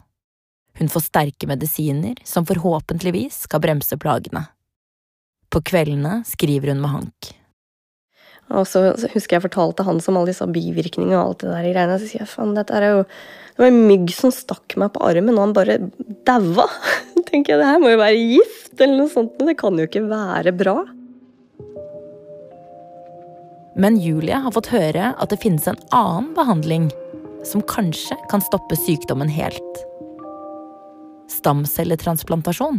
Hun 0.76 0.92
får 0.92 1.06
sterke 1.08 1.48
medisiner 1.48 2.16
som 2.24 2.46
forhåpentligvis 2.48 3.42
skal 3.44 3.60
bremse 3.64 3.96
plagene. 4.00 4.46
På 5.52 5.60
kveldene 5.64 6.22
skriver 6.28 6.72
hun 6.72 6.80
med 6.80 6.92
Hank. 6.92 7.32
Og 8.56 8.66
så 8.70 8.92
husker 9.12 9.36
jeg 9.36 9.44
fortalte 9.48 9.84
han 9.86 9.98
om 9.98 10.18
alle 10.20 10.30
disse 10.30 10.46
bivirkningene 10.48 11.18
og 11.18 11.32
alt 11.32 11.44
det 11.44 11.52
der 11.52 11.70
greiene. 11.72 12.00
Så 12.00 12.08
sier 12.08 12.22
jeg 12.22 12.30
faen, 12.30 12.54
dette 12.56 12.76
er 12.76 12.86
jo 12.86 13.00
Det 13.06 13.62
var 13.64 13.72
en 13.72 13.86
mygg 13.88 14.12
som 14.12 14.32
stakk 14.32 14.76
meg 14.76 14.92
på 14.92 15.00
armen, 15.04 15.36
og 15.36 15.46
han 15.46 15.56
bare 15.56 15.78
daua. 16.28 16.68
tenker 17.28 17.54
jeg, 17.54 17.60
det 17.60 17.70
her 17.72 17.80
må 17.82 17.92
jo 17.92 18.00
være 18.02 18.20
gift 18.20 18.80
eller 18.80 19.00
noe 19.00 19.12
sånt. 19.12 19.36
Det 19.40 19.56
kan 19.58 19.80
jo 19.80 19.88
ikke 19.88 20.04
være 20.08 20.52
bra. 20.56 20.76
Men 23.78 23.98
Julie 24.00 24.38
har 24.40 24.54
fått 24.56 24.70
høre 24.72 25.10
at 25.20 25.28
det 25.28 25.42
finnes 25.42 25.66
en 25.68 25.76
annen 25.92 26.30
behandling 26.36 26.88
som 27.44 27.60
kanskje 27.68 28.16
kan 28.30 28.40
stoppe 28.40 28.76
sykdommen 28.80 29.28
helt. 29.28 29.80
Stamcelletransplantasjon. 31.28 32.78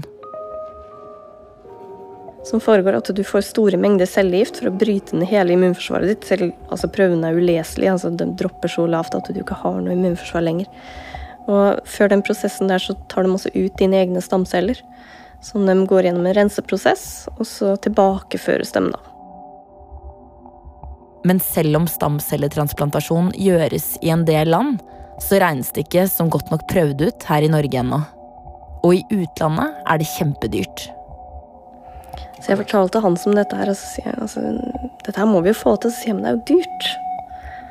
Som 2.49 2.63
foregår 2.63 2.97
at 2.97 3.11
du 3.13 3.21
får 3.27 3.45
store 3.45 3.77
mengder 3.77 4.09
cellegift 4.09 4.57
for 4.57 4.71
å 4.71 4.73
bryte 4.73 5.19
ned 5.19 5.29
hele 5.29 5.53
immunforsvaret 5.53 6.09
ditt. 6.09 6.25
Selv, 6.25 6.55
altså 6.71 6.89
Prøvene 6.89 7.29
er 7.29 7.37
uleselige, 7.37 7.93
altså 7.93 8.09
de 8.17 8.31
dropper 8.39 8.71
så 8.73 8.87
lavt 8.89 9.17
at 9.19 9.29
du 9.29 9.41
ikke 9.43 9.59
har 9.61 9.77
noe 9.83 9.93
immunforsvar 9.93 10.47
lenger. 10.47 10.71
Og 11.45 11.83
før 11.85 12.09
den 12.15 12.23
prosessen 12.25 12.71
der 12.71 12.81
så 12.81 12.95
tar 13.11 13.27
de 13.27 13.35
også 13.35 13.53
ut 13.53 13.77
dine 13.77 13.99
egne 14.01 14.23
stamceller. 14.25 14.81
Som 15.45 15.69
de 15.69 15.77
går 15.85 16.09
gjennom 16.09 16.25
en 16.25 16.39
renseprosess, 16.39 17.27
og 17.37 17.45
så 17.45 17.75
tilbakeføres 17.85 18.73
dem, 18.73 18.89
da. 18.95 19.16
Men 21.27 21.41
selv 21.43 21.75
om 21.79 21.87
stamcelletransplantasjon 21.91 23.33
gjøres 23.35 23.95
i 24.05 24.11
en 24.13 24.23
del 24.27 24.51
land, 24.53 24.77
så 25.19 25.41
regnes 25.41 25.73
det 25.75 25.87
ikke 25.87 26.05
som 26.11 26.29
godt 26.31 26.51
nok 26.53 26.67
prøvd 26.69 27.01
ut 27.09 27.25
her 27.27 27.43
i 27.43 27.49
Norge 27.51 27.81
ennå. 27.81 27.99
Og 28.85 28.99
i 28.99 29.01
utlandet 29.11 29.81
er 29.89 29.99
det 29.99 30.07
kjempedyrt. 30.13 30.85
Så 32.37 32.53
jeg 32.53 32.61
fortalte 32.61 33.01
han 33.03 33.17
som 33.19 33.35
dette 33.35 33.57
her, 33.57 33.71
og 33.71 33.75
så 33.75 33.89
sier 33.95 34.11
jeg 34.11 34.21
altså, 34.23 34.43
dette 35.03 35.17
her 35.19 35.27
må 35.27 35.41
vi 35.43 35.51
jo 35.51 35.57
få 35.57 35.75
til. 35.81 35.91
Så 35.91 36.03
sier 36.05 36.15
han 36.15 36.23
det 36.23 36.31
er 36.31 36.37
jo 36.37 36.45
dyrt. 36.53 36.91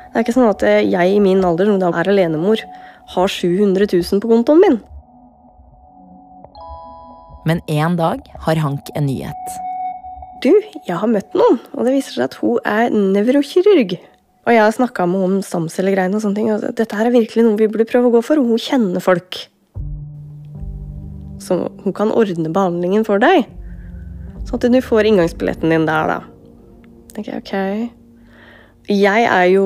Det 0.07 0.19
er 0.19 0.25
ikke 0.25 0.35
sånn 0.35 0.51
at 0.51 0.65
jeg 0.67 1.15
i 1.15 1.23
min 1.23 1.45
alder, 1.45 1.71
som 1.71 1.79
da 1.81 1.89
er 1.93 2.11
alenemor, 2.11 2.61
har 3.15 3.31
700 3.31 3.87
000 3.93 4.21
på 4.21 4.31
kontoen 4.33 4.61
min. 4.61 4.81
Men 7.47 7.63
en 7.71 7.95
dag 7.95 8.27
har 8.43 8.59
Hank 8.59 8.91
en 8.99 9.07
nyhet. 9.07 9.66
Du, 10.43 10.51
jeg 10.85 10.97
har 11.01 11.09
møtt 11.09 11.33
noen, 11.37 11.57
og 11.73 11.87
det 11.87 11.95
viser 11.95 12.17
seg 12.17 12.27
at 12.27 12.37
hun 12.41 12.59
er 12.67 12.93
nevrokirurg. 12.93 13.97
Og 14.47 14.53
jeg 14.53 14.63
har 14.63 14.73
snakka 14.75 15.07
med 15.09 15.23
henne 15.23 15.39
om 15.39 15.43
stamcellegreiene 15.43 16.15
og 16.15 16.23
sånne 16.23 16.37
ting. 16.37 16.49
Og 16.53 16.63
dette 16.77 16.95
her 16.95 17.09
er 17.09 17.15
virkelig 17.15 17.43
noe 17.43 17.59
vi 17.59 17.67
burde 17.71 17.87
prøve 17.89 18.07
å 18.07 18.13
gå 18.13 18.21
for, 18.23 18.39
hun 18.39 18.61
kjenner 18.61 19.03
folk. 19.03 19.41
Så 21.43 21.57
hun 21.83 21.95
kan 21.95 22.13
ordne 22.15 22.51
behandlingen 22.53 23.03
for 23.07 23.19
deg. 23.23 23.47
Sånn 24.47 24.61
at 24.61 24.67
du 24.71 24.79
får 24.83 25.09
inngangsbilletten 25.09 25.73
din 25.73 25.87
der, 25.89 26.13
da. 26.13 26.19
tenker 27.15 27.35
jeg, 27.35 27.43
ok. 27.43 28.93
Jeg 28.93 29.25
er 29.27 29.47
jo 29.51 29.65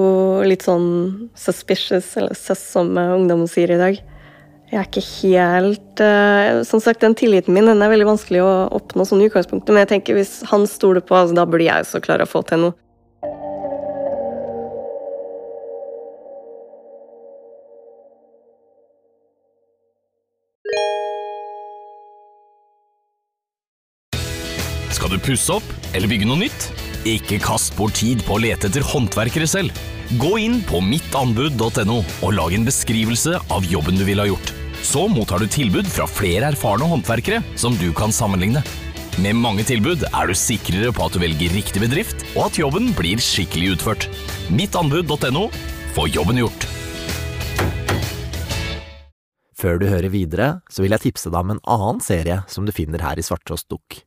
litt 0.50 0.66
sånn 0.66 1.30
suspicious, 1.38 2.16
eller 2.18 2.34
sus, 2.34 2.64
som 2.74 2.90
ungdommen 2.98 3.50
sier 3.52 3.76
i 3.76 3.78
dag. 3.78 4.00
Jeg 4.72 4.80
er 4.80 4.88
ikke 4.88 5.02
helt 5.04 6.00
uh, 6.00 6.62
Som 6.64 6.80
sagt, 6.80 7.02
den 7.04 7.16
tilliten 7.18 7.52
min 7.52 7.68
den 7.68 7.84
er 7.84 7.92
veldig 7.92 8.08
vanskelig 8.08 8.40
å 8.40 8.52
oppnå 8.80 9.04
sånn 9.08 9.26
i 9.26 9.28
men 9.28 9.82
jeg 9.84 9.90
tenker 9.90 10.16
hvis 10.16 10.42
han 10.48 10.64
stoler 10.64 11.04
på, 11.04 11.16
altså, 11.16 11.36
da 11.36 11.44
burde 11.46 11.68
jeg 11.68 11.88
så 11.90 12.00
klare 12.00 12.24
å 12.24 12.32
få 12.32 12.42
til 12.48 12.64
noe. 12.64 12.78
Skal 24.96 25.12
du 25.12 25.20
pusse 25.20 25.52
opp 25.52 25.68
eller 25.92 26.08
bygge 26.08 26.30
noe 26.30 26.46
nytt? 26.46 26.70
Ikke 27.10 27.42
kast 27.44 27.76
bort 27.76 27.98
tid 28.00 28.24
på 28.24 28.38
å 28.38 28.42
lete 28.44 28.70
etter 28.70 28.86
håndverkere 28.86 29.50
selv. 29.50 29.76
Gå 30.22 30.36
inn 30.40 30.62
på 30.64 30.80
mittanbud.no 30.86 32.00
og 32.00 32.34
lag 32.38 32.56
en 32.56 32.68
beskrivelse 32.68 33.40
av 33.52 33.68
jobben 33.68 34.00
du 34.00 34.08
ville 34.08 34.24
ha 34.24 34.32
gjort. 34.32 34.61
Så 34.84 35.08
mottar 35.08 35.40
du 35.40 35.48
tilbud 35.52 35.88
fra 35.88 36.08
flere 36.10 36.52
erfarne 36.52 36.88
håndverkere 36.90 37.42
som 37.60 37.78
du 37.80 37.92
kan 37.96 38.14
sammenligne. 38.14 38.64
Med 39.22 39.36
mange 39.38 39.64
tilbud 39.68 40.06
er 40.08 40.28
du 40.28 40.36
sikrere 40.38 40.92
på 40.96 41.06
at 41.06 41.16
du 41.16 41.22
velger 41.22 41.54
riktig 41.54 41.84
bedrift, 41.84 42.24
og 42.34 42.48
at 42.48 42.60
jobben 42.60 42.92
blir 42.98 43.22
skikkelig 43.22 43.76
utført. 43.76 44.08
Mittanbud.no 44.50 45.50
få 45.96 46.08
jobben 46.12 46.40
gjort. 46.42 46.68
Før 49.62 49.78
du 49.78 49.86
hører 49.92 50.10
videre, 50.10 50.48
så 50.74 50.82
vil 50.82 50.96
jeg 50.96 51.06
tipse 51.06 51.30
deg 51.30 51.44
om 51.44 51.54
en 51.54 51.66
annen 51.70 52.00
serie 52.02 52.40
som 52.50 52.66
du 52.66 52.74
finner 52.74 53.04
her 53.06 53.20
i 53.20 53.26
Svarttrost 53.26 53.70
Dukk. 53.70 54.02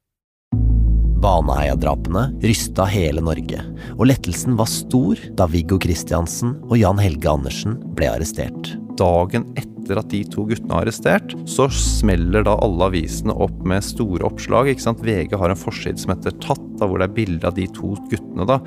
Baneheia-drapene 1.25 2.27
rysta 2.43 2.85
hele 2.91 3.23
Norge, 3.25 3.63
og 3.95 4.09
lettelsen 4.11 4.59
var 4.59 4.69
stor 4.69 5.21
da 5.39 5.47
Viggo 5.49 5.79
Kristiansen 5.81 6.59
og 6.67 6.77
Jan 6.81 7.01
Helge 7.01 7.31
Andersen 7.31 7.79
ble 7.97 8.11
arrestert. 8.13 8.75
Dagen 8.99 9.47
etter 9.59 9.99
at 10.01 10.09
de 10.13 10.23
to 10.33 10.47
guttene 10.49 10.73
er 10.73 10.87
arrestert, 10.87 11.35
så 11.51 11.67
smeller 11.73 12.45
da 12.47 12.55
alle 12.65 12.89
avisene 12.89 13.35
opp 13.45 13.57
med 13.69 13.85
store 13.85 14.25
oppslag. 14.27 14.71
ikke 14.73 14.87
sant? 14.87 15.03
VG 15.05 15.37
har 15.41 15.53
en 15.53 15.61
forside 15.61 16.01
som 16.01 16.15
heter 16.15 16.37
Tatt, 16.45 16.63
da, 16.79 16.89
hvor 16.89 17.01
det 17.01 17.11
er 17.11 17.17
bilde 17.17 17.49
av 17.49 17.57
de 17.59 17.67
to 17.75 17.95
guttene. 18.11 18.47
da. 18.49 18.61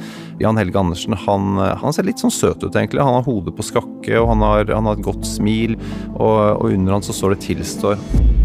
Jan 0.44 0.60
Helge 0.60 0.80
Andersen 0.80 1.18
han, 1.26 1.58
han 1.82 1.96
ser 1.96 2.08
litt 2.08 2.22
sånn 2.22 2.34
søt 2.34 2.64
ut, 2.64 2.74
egentlig. 2.76 3.04
Han 3.04 3.20
har 3.20 3.28
hodet 3.28 3.56
på 3.58 3.66
skakke, 3.66 4.18
og 4.22 4.32
han 4.36 4.46
har, 4.46 4.74
han 4.74 4.90
har 4.90 4.98
et 5.00 5.08
godt 5.08 5.26
smil, 5.28 5.78
og, 6.16 6.62
og 6.62 6.70
under 6.72 7.00
han 7.00 7.06
så 7.06 7.16
står 7.16 7.36
det 7.36 7.46
'tilstår'. 7.48 8.36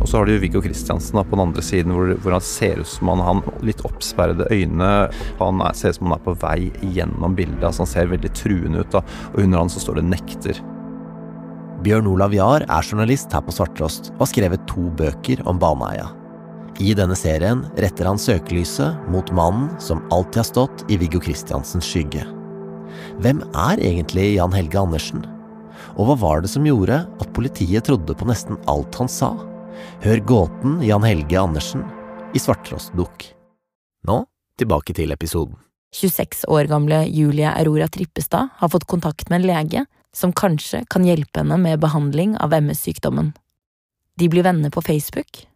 Og 0.00 0.08
så 0.08 0.16
har 0.16 0.26
du 0.26 0.38
Viggo 0.40 0.62
Kristiansen 0.64 1.20
på 1.20 1.36
den 1.36 1.42
andre 1.44 1.62
siden, 1.62 1.92
hvor, 1.92 2.14
hvor 2.24 2.32
han 2.32 2.44
ser 2.44 2.80
ut 2.80 2.88
som 2.88 3.10
han 3.12 3.20
har 3.20 3.42
litt 3.66 3.84
oppsperrede 3.84 4.48
øyne. 4.48 4.90
Han 5.38 5.60
er, 5.60 5.76
ser 5.76 5.92
ut 5.92 6.00
som 6.00 6.08
han 6.08 6.16
er 6.16 6.24
på 6.24 6.36
vei 6.40 6.70
gjennom 6.96 7.36
bildet. 7.36 7.64
altså 7.68 7.84
Han 7.84 7.92
ser 7.92 8.12
veldig 8.14 8.32
truende 8.32 8.80
ut. 8.80 8.92
da, 8.94 9.04
Og 9.34 9.42
under 9.44 9.58
han 9.58 9.68
så 9.68 9.82
står 9.84 10.00
det 10.00 10.08
'nekter'. 10.08 10.62
Bjørn 11.80 12.08
Olav 12.10 12.34
Jahr 12.36 12.64
er 12.68 12.84
journalist 12.84 13.32
her 13.32 13.40
på 13.44 13.54
Svarttrost 13.56 14.10
og 14.18 14.26
har 14.26 14.28
skrevet 14.34 14.64
to 14.68 14.90
bøker 14.98 15.40
om 15.48 15.60
Baneheia. 15.60 16.10
I 16.80 16.92
denne 16.96 17.16
serien 17.16 17.62
retter 17.80 18.08
han 18.08 18.20
søkelyset 18.20 19.08
mot 19.12 19.30
mannen 19.36 19.70
som 19.80 20.02
alltid 20.12 20.42
har 20.42 20.48
stått 20.48 20.84
i 20.92 20.98
Viggo 21.00 21.20
Kristiansens 21.24 21.88
skygge. 21.88 22.26
Hvem 23.24 23.40
er 23.56 23.80
egentlig 23.80 24.34
Jan 24.34 24.52
Helge 24.56 24.80
Andersen? 24.80 25.24
Og 25.96 26.10
hva 26.10 26.16
var 26.20 26.44
det 26.44 26.50
som 26.52 26.66
gjorde 26.68 27.00
at 27.00 27.32
politiet 27.36 27.88
trodde 27.88 28.16
på 28.16 28.28
nesten 28.28 28.60
alt 28.68 29.00
han 29.00 29.08
sa? 29.08 29.32
Hør 30.04 30.20
gåten 30.28 30.80
Jan 30.84 31.06
Helge 31.06 31.40
Andersen 31.40 31.86
i 32.36 32.42
Svarttrost 32.42 32.92
Dukk. 32.98 33.30
Nå 34.04 34.24
tilbake 34.60 34.92
til 34.96 35.12
episoden. 35.16 35.56
26 35.96 36.44
år 36.52 36.68
gamle 36.70 37.00
Julie 37.08 37.48
Aurora 37.48 37.88
Trippestad 37.88 38.52
har 38.60 38.70
fått 38.70 38.86
kontakt 38.90 39.30
med 39.30 39.40
en 39.40 39.48
lege 39.48 39.86
som 40.16 40.32
kanskje 40.32 40.84
kan 40.90 41.06
hjelpe 41.06 41.42
henne 41.42 41.58
med 41.60 41.80
behandling 41.82 42.36
av 42.38 42.54
MS-sykdommen. 42.56 43.32
De 44.18 44.28
blir 44.28 44.44
venner 44.44 44.70
på 44.70 44.82
Facebook. 44.82 45.46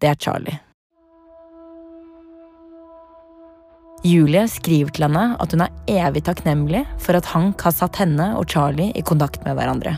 Det 0.00 0.08
er 0.12 0.20
Charlie. 0.20 0.60
Julie 4.06 4.44
skriver 4.48 4.92
til 4.94 5.06
henne 5.08 5.24
at 5.42 5.54
hun 5.54 5.64
er 5.64 5.72
evig 6.06 6.22
takknemlig 6.28 6.84
for 7.02 7.18
at 7.18 7.26
Hank 7.32 7.64
har 7.66 7.74
satt 7.74 7.98
henne 7.98 8.34
og 8.38 8.46
Charlie 8.52 8.92
i 8.94 9.02
kontakt 9.02 9.42
med 9.46 9.56
hverandre. 9.58 9.96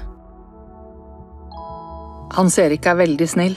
Hans 2.37 2.59
Erik 2.61 2.87
er 2.87 3.01
veldig 3.01 3.29
snill. 3.29 3.57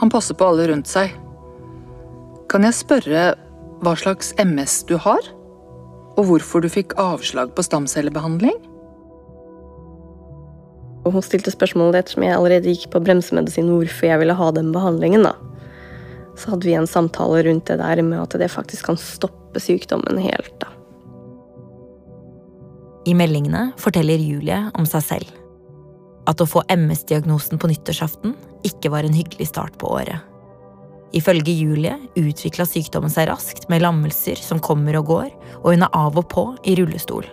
Han 0.00 0.10
passer 0.10 0.36
på 0.38 0.48
alle 0.48 0.68
rundt 0.70 0.90
seg. 0.90 1.12
Kan 2.50 2.66
jeg 2.66 2.78
spørre 2.78 3.24
hva 3.84 3.92
slags 3.98 4.32
MS 4.40 4.82
du 4.88 4.96
har? 5.02 5.22
Og 6.16 6.30
hvorfor 6.30 6.64
du 6.64 6.70
fikk 6.72 6.96
avslag 7.00 7.52
på 7.54 7.64
stamcellebehandling? 7.66 8.56
Og 11.06 11.14
hun 11.14 11.22
stilte 11.22 11.54
spørsmålet 11.54 12.00
ettersom 12.00 12.24
jeg 12.26 12.34
allerede 12.34 12.72
gikk 12.72 12.88
på 12.90 13.02
bremsemedisin 13.06 13.70
hvorfor 13.70 14.10
jeg 14.10 14.20
ville 14.22 14.34
ha 14.34 14.50
den 14.54 14.72
behandlingen. 14.74 15.22
da. 15.22 15.36
Så 16.36 16.52
hadde 16.52 16.66
vi 16.66 16.74
en 16.76 16.90
samtale 16.90 17.44
rundt 17.46 17.70
det 17.70 17.78
der 17.78 18.02
med 18.02 18.20
at 18.20 18.34
det 18.40 18.50
faktisk 18.52 18.90
kan 18.90 18.98
stoppe 19.00 19.62
sykdommen 19.62 20.18
helt. 20.18 20.52
da. 20.60 20.72
I 23.06 23.14
meldingene 23.14 23.70
forteller 23.78 24.18
Julie 24.18 24.58
om 24.74 24.86
seg 24.86 25.04
selv. 25.06 25.34
At 26.26 26.42
å 26.42 26.48
få 26.50 26.64
MS-diagnosen 26.74 27.60
på 27.62 27.70
nyttårsaften 27.70 28.34
ikke 28.66 28.90
var 28.90 29.06
en 29.06 29.14
hyggelig 29.14 29.46
start 29.52 29.78
på 29.78 29.92
året. 29.94 30.18
Ifølge 31.14 31.54
Julie 31.54 31.94
utvikla 32.18 32.66
sykdommen 32.66 33.12
seg 33.14 33.30
raskt 33.30 33.68
med 33.70 33.84
lammelser 33.84 34.42
som 34.42 34.58
kommer 34.58 34.98
og 34.98 35.06
går, 35.12 35.28
og 35.62 35.70
hun 35.70 35.86
er 35.86 35.94
av 35.94 36.18
og 36.18 36.26
på 36.34 36.48
i 36.66 36.74
rullestol. 36.80 37.24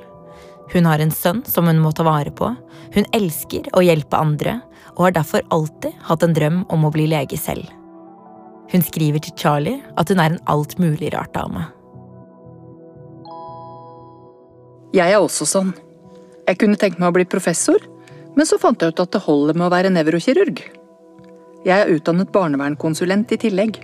Hun 0.72 0.88
har 0.88 1.02
en 1.04 1.12
sønn 1.12 1.44
som 1.46 1.68
hun 1.68 1.82
må 1.84 1.92
ta 1.92 2.06
vare 2.08 2.32
på, 2.32 2.54
hun 2.96 3.08
elsker 3.14 3.68
å 3.76 3.84
hjelpe 3.84 4.20
andre, 4.20 4.60
og 4.96 5.08
har 5.08 5.16
derfor 5.18 5.46
alltid 5.54 5.96
hatt 6.08 6.24
en 6.24 6.36
drøm 6.38 6.64
om 6.74 6.86
å 6.86 6.92
bli 6.94 7.08
lege 7.10 7.38
selv. 7.40 7.66
Hun 8.72 8.86
skriver 8.86 9.22
til 9.22 9.36
Charlie 9.38 9.82
at 10.00 10.10
hun 10.10 10.22
er 10.22 10.34
en 10.34 10.44
alt 10.50 10.78
mulig 10.82 11.12
rart 11.14 11.34
dame. 11.36 11.68
Jeg 14.94 15.10
er 15.10 15.20
også 15.20 15.46
sånn. 15.50 15.74
Jeg 16.46 16.60
kunne 16.62 16.78
tenkt 16.78 17.00
meg 17.02 17.10
å 17.10 17.16
bli 17.16 17.26
professor, 17.26 17.82
men 18.38 18.48
så 18.50 18.60
fant 18.62 18.82
jeg 18.82 18.94
ut 18.94 19.02
at 19.02 19.14
det 19.14 19.24
holder 19.26 19.58
med 19.58 19.68
å 19.68 19.74
være 19.74 19.92
nevrokirurg. 19.94 20.62
Jeg 21.64 21.74
er 21.74 21.94
utdannet 21.94 22.32
barnevernkonsulent 22.34 23.32
i 23.34 23.40
tillegg. 23.42 23.80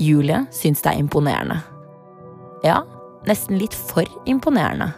Julie 0.00 0.46
syns 0.54 0.80
det 0.82 0.94
er 0.94 1.02
imponerende. 1.02 1.60
Ja, 2.64 2.80
nesten 3.28 3.58
litt 3.60 3.74
for 3.74 4.08
imponerende. 4.28 4.92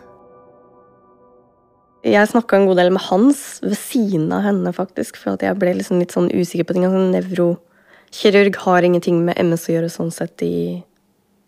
Jeg 2.03 2.27
snakka 2.33 2.59
en 2.59 2.67
god 2.67 2.81
del 2.81 2.91
med 2.91 3.05
Hans 3.07 3.61
ved 3.63 3.77
siden 3.79 4.33
av 4.35 4.43
henne, 4.43 4.73
faktisk, 4.75 5.19
for 5.21 5.37
at 5.37 5.45
jeg 5.47 5.59
ble 5.59 5.77
liksom 5.79 6.01
litt 6.03 6.15
sånn 6.15 6.33
usikker 6.35 6.67
på 6.67 6.75
ting. 6.75 6.87
Altså, 6.89 7.03
nevrokirurg 7.15 8.59
har 8.65 8.87
ingenting 8.87 9.21
med 9.27 9.39
MS 9.39 9.69
å 9.69 9.77
gjøre 9.77 9.91
sånn 9.93 10.11
sett 10.15 10.43
i 10.43 10.83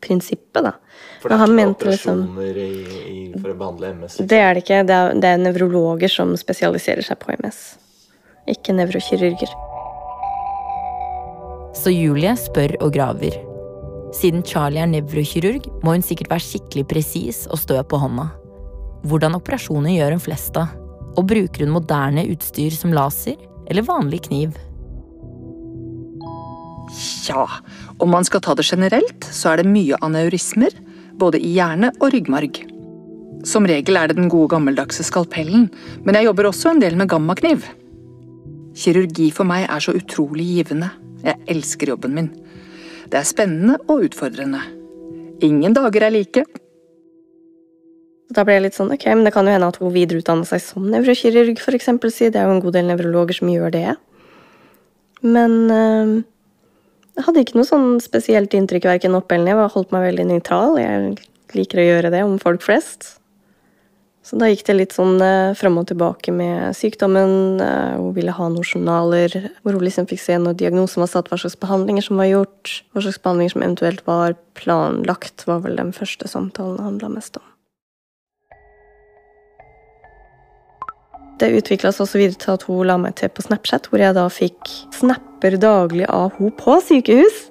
prinsippet, 0.04 0.62
da. 0.62 0.76
For 1.22 1.32
det 1.32 1.38
er 1.38 1.42
ikke 1.42 1.56
mente 1.58 1.88
liksom- 1.90 2.22
operasjoner 2.28 2.56
i, 2.56 2.70
i, 3.10 3.32
for 3.40 3.50
å 3.50 3.58
behandle 3.58 3.94
MS? 3.94 4.12
liksom. 4.12 4.28
Det 4.28 4.38
er 4.38 4.54
det 4.54 4.62
ikke. 4.62 4.86
Det 4.86 4.94
er, 4.94 5.14
det 5.14 5.30
er 5.32 5.42
nevrologer 5.42 6.08
som 6.12 6.36
spesialiserer 6.36 7.02
seg 7.02 7.18
på 7.18 7.34
MS. 7.38 7.78
Ikke 8.46 8.76
nevrokirurger. 8.76 9.50
Så 11.74 11.90
Julie 11.90 12.36
spør 12.38 12.76
og 12.80 12.92
graver. 12.94 13.53
Siden 14.14 14.44
Charlie 14.46 14.82
er 14.82 14.90
nevrokirurg, 14.90 15.66
må 15.82 15.96
hun 15.96 16.04
sikkert 16.04 16.30
være 16.30 16.46
skikkelig 16.46 16.86
presis 16.90 17.44
og 17.50 17.58
stø 17.58 17.80
på 17.82 17.98
hånda. 17.98 18.28
Hvordan 19.04 19.36
operasjoner 19.36 19.96
gjør 19.96 20.14
hun 20.14 20.22
flest 20.22 20.56
av? 20.60 20.70
Og 21.18 21.26
bruker 21.30 21.64
hun 21.64 21.74
moderne 21.74 22.24
utstyr 22.30 22.74
som 22.74 22.94
laser 22.94 23.36
eller 23.70 23.86
vanlig 23.86 24.24
kniv? 24.28 24.54
Ja, 27.26 27.46
om 27.98 28.10
man 28.12 28.26
skal 28.26 28.42
ta 28.44 28.54
det 28.54 28.66
generelt, 28.68 29.26
så 29.34 29.52
er 29.52 29.62
det 29.62 29.70
mye 29.70 29.98
aneurismer, 30.04 30.74
både 31.18 31.40
i 31.42 31.54
hjerne 31.56 31.90
og 32.00 32.12
ryggmarg. 32.14 32.60
Som 33.46 33.66
regel 33.68 33.98
er 33.98 34.10
det 34.10 34.18
den 34.18 34.30
gode 34.32 34.52
gammeldagse 34.54 35.04
skalpellen, 35.06 35.68
men 36.04 36.16
jeg 36.16 36.28
jobber 36.28 36.48
også 36.48 36.74
en 36.74 36.82
del 36.82 36.96
med 37.00 37.10
gammakniv. 37.12 37.66
Kirurgi 38.74 39.28
for 39.34 39.46
meg 39.48 39.66
er 39.68 39.82
så 39.82 39.94
utrolig 39.96 40.46
givende. 40.56 40.90
Jeg 41.24 41.40
elsker 41.50 41.92
jobben 41.92 42.16
min. 42.16 42.30
Det 43.10 43.20
er 43.20 43.26
spennende 43.28 43.78
og 43.88 44.06
utfordrende. 44.08 44.60
Ingen 45.44 45.74
dager 45.76 46.06
er 46.06 46.14
like. 46.14 46.44
Da 48.34 48.44
ble 48.46 48.56
jeg 48.56 48.64
litt 48.64 48.76
sånn, 48.78 48.92
ok, 48.94 49.04
men 49.12 49.26
det 49.26 49.34
kan 49.34 49.46
jo 49.46 49.54
hende 49.54 49.68
at 49.68 49.78
hun 49.82 49.92
videreutdanner 49.94 50.48
seg 50.48 50.62
som 50.64 50.86
nevrokirurg, 50.90 51.60
eksempel, 51.76 52.12
si. 52.14 52.30
Det 52.32 52.40
er 52.40 52.48
jo 52.48 52.56
en 52.56 52.62
god 52.64 52.78
del 52.78 52.88
nevrologer 52.88 53.36
som 53.36 53.50
gjør 53.52 53.74
det. 53.74 53.90
Men 55.24 55.58
øh, 55.72 56.14
jeg 57.14 57.26
hadde 57.28 57.44
ikke 57.44 57.58
noe 57.60 57.68
sånn 57.68 57.90
spesielt 58.02 58.56
inntrykk 58.56 58.88
verken 58.90 59.14
oppe 59.18 59.36
eller 59.36 59.52
ned. 59.52 59.60
Jeg 59.62 59.74
holdt 59.76 59.92
meg 59.94 60.08
veldig 60.08 60.26
nøytral. 60.32 60.80
Jeg 60.80 61.12
liker 61.54 61.80
å 61.80 61.86
gjøre 61.86 62.10
det 62.14 62.24
om 62.26 62.40
folk 62.42 62.64
flest. 62.64 63.14
Så 64.24 64.38
da 64.40 64.48
gikk 64.48 64.62
det 64.64 64.74
litt 64.78 64.94
sånn 64.96 65.18
eh, 65.20 65.52
fram 65.58 65.76
og 65.76 65.90
tilbake 65.90 66.32
med 66.32 66.72
sykdommen. 66.78 67.60
Eh, 67.60 67.96
hun 68.00 68.14
ville 68.16 68.32
ha 68.32 68.46
noen 68.48 68.64
journaler 68.64 69.34
hvor 69.60 69.76
hun 69.76 69.84
liksom 69.84 70.08
fikk 70.08 70.22
se 70.22 70.38
når 70.40 70.56
diagnosen 70.62 71.04
var 71.04 71.10
satt, 71.12 71.28
hva 71.28 71.36
slags 71.40 71.58
behandlinger 71.60 72.06
som 72.06 72.16
var 72.16 72.30
gjort, 72.30 72.78
hva 72.94 73.04
slags 73.04 73.20
behandlinger 73.20 73.52
som 73.52 73.64
eventuelt 73.66 74.06
var 74.08 74.38
planlagt, 74.56 75.44
var 75.44 75.60
vel 75.66 75.76
den 75.76 75.92
første 75.92 76.30
samtalen 76.30 76.80
handla 76.80 77.10
mest 77.12 77.36
om. 77.36 77.44
Det 81.42 81.50
utvikla 81.58 81.90
seg 81.92 82.06
også 82.06 82.20
videre 82.22 82.40
til 82.40 82.54
at 82.54 82.64
hun 82.64 82.86
la 82.88 82.96
meg 83.02 83.18
til 83.18 83.28
på 83.28 83.44
Snapchat, 83.44 83.90
hvor 83.90 84.00
jeg 84.00 84.16
da 84.16 84.24
fikk 84.32 84.70
snapper 84.94 85.58
daglig 85.60 86.06
av 86.08 86.32
hun 86.38 86.54
på 86.56 86.78
sykehus. 86.86 87.50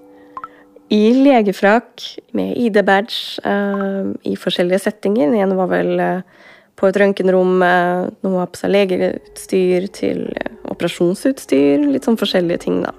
I 0.93 1.03
legefrakk, 1.21 2.01
med 2.33 2.57
ID-badge, 2.65 3.43
eh, 3.45 4.09
i 4.29 4.33
forskjellige 4.39 4.81
settinger. 4.87 5.29
Den 5.29 5.37
ene 5.45 5.57
var 5.57 5.69
vel 5.71 6.01
uh, 6.01 6.41
på 6.79 6.89
et 6.89 6.99
røntgenrom, 6.99 7.55
uh, 7.61 8.09
noe 8.25 8.47
på 8.49 8.59
seg 8.59 8.73
legeutstyr 8.73 9.87
til 9.93 10.25
operasjonsutstyr. 10.71 11.87
Litt 11.93 12.07
sånn 12.07 12.19
forskjellige 12.19 12.65
ting, 12.65 12.81
da. 12.85 12.93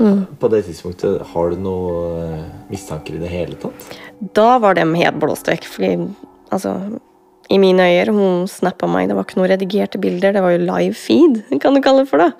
Mm. 0.00 0.24
På 0.40 0.48
det 0.48 0.62
tidspunktet, 0.64 1.20
har 1.34 1.52
du 1.52 1.60
noen 1.60 2.44
mistanker 2.70 3.18
i 3.18 3.20
det 3.20 3.30
hele 3.32 3.58
tatt? 3.60 3.90
Da 4.36 4.54
var 4.62 4.78
de 4.78 4.86
helt 4.96 5.20
blåst 5.20 5.50
vekk. 5.50 5.66
fordi 5.68 5.92
altså 6.50 6.78
i 7.50 7.58
mine 7.58 7.82
øyer. 7.82 8.12
Hun 8.14 8.48
snappa 8.48 8.88
meg. 8.90 9.08
Det 9.10 9.16
var 9.18 9.26
ikke 9.26 9.40
noen 9.40 9.52
redigerte 9.52 10.00
bilder, 10.02 10.34
det 10.36 10.44
var 10.44 10.54
jo 10.54 10.62
live 10.62 10.96
feed, 10.98 11.42
kan 11.62 11.74
du 11.74 11.82
kalle 11.84 12.04
det 12.04 12.12
for. 12.12 12.22
det. 12.22 12.32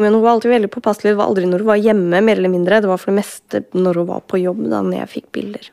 Men 0.00 0.14
hun 0.14 0.22
var 0.22 0.36
alltid 0.36 0.54
veldig 0.54 0.70
påpasselig. 0.72 1.12
Det 1.12 1.20
var 1.20 1.28
aldri 1.28 1.48
når 1.48 1.64
hun 1.64 1.72
var 1.72 1.80
hjemme, 1.80 2.22
mer 2.24 2.38
eller 2.38 2.52
mindre. 2.52 2.80
Det 2.80 2.88
var 2.88 3.00
for 3.00 3.12
det 3.12 3.20
meste 3.20 3.64
når 3.76 4.00
hun 4.00 4.10
var 4.12 4.24
på 4.28 4.40
jobb, 4.40 4.62
da 4.68 4.82
når 4.84 5.02
jeg 5.02 5.12
fikk 5.16 5.30
bilder. 5.36 5.70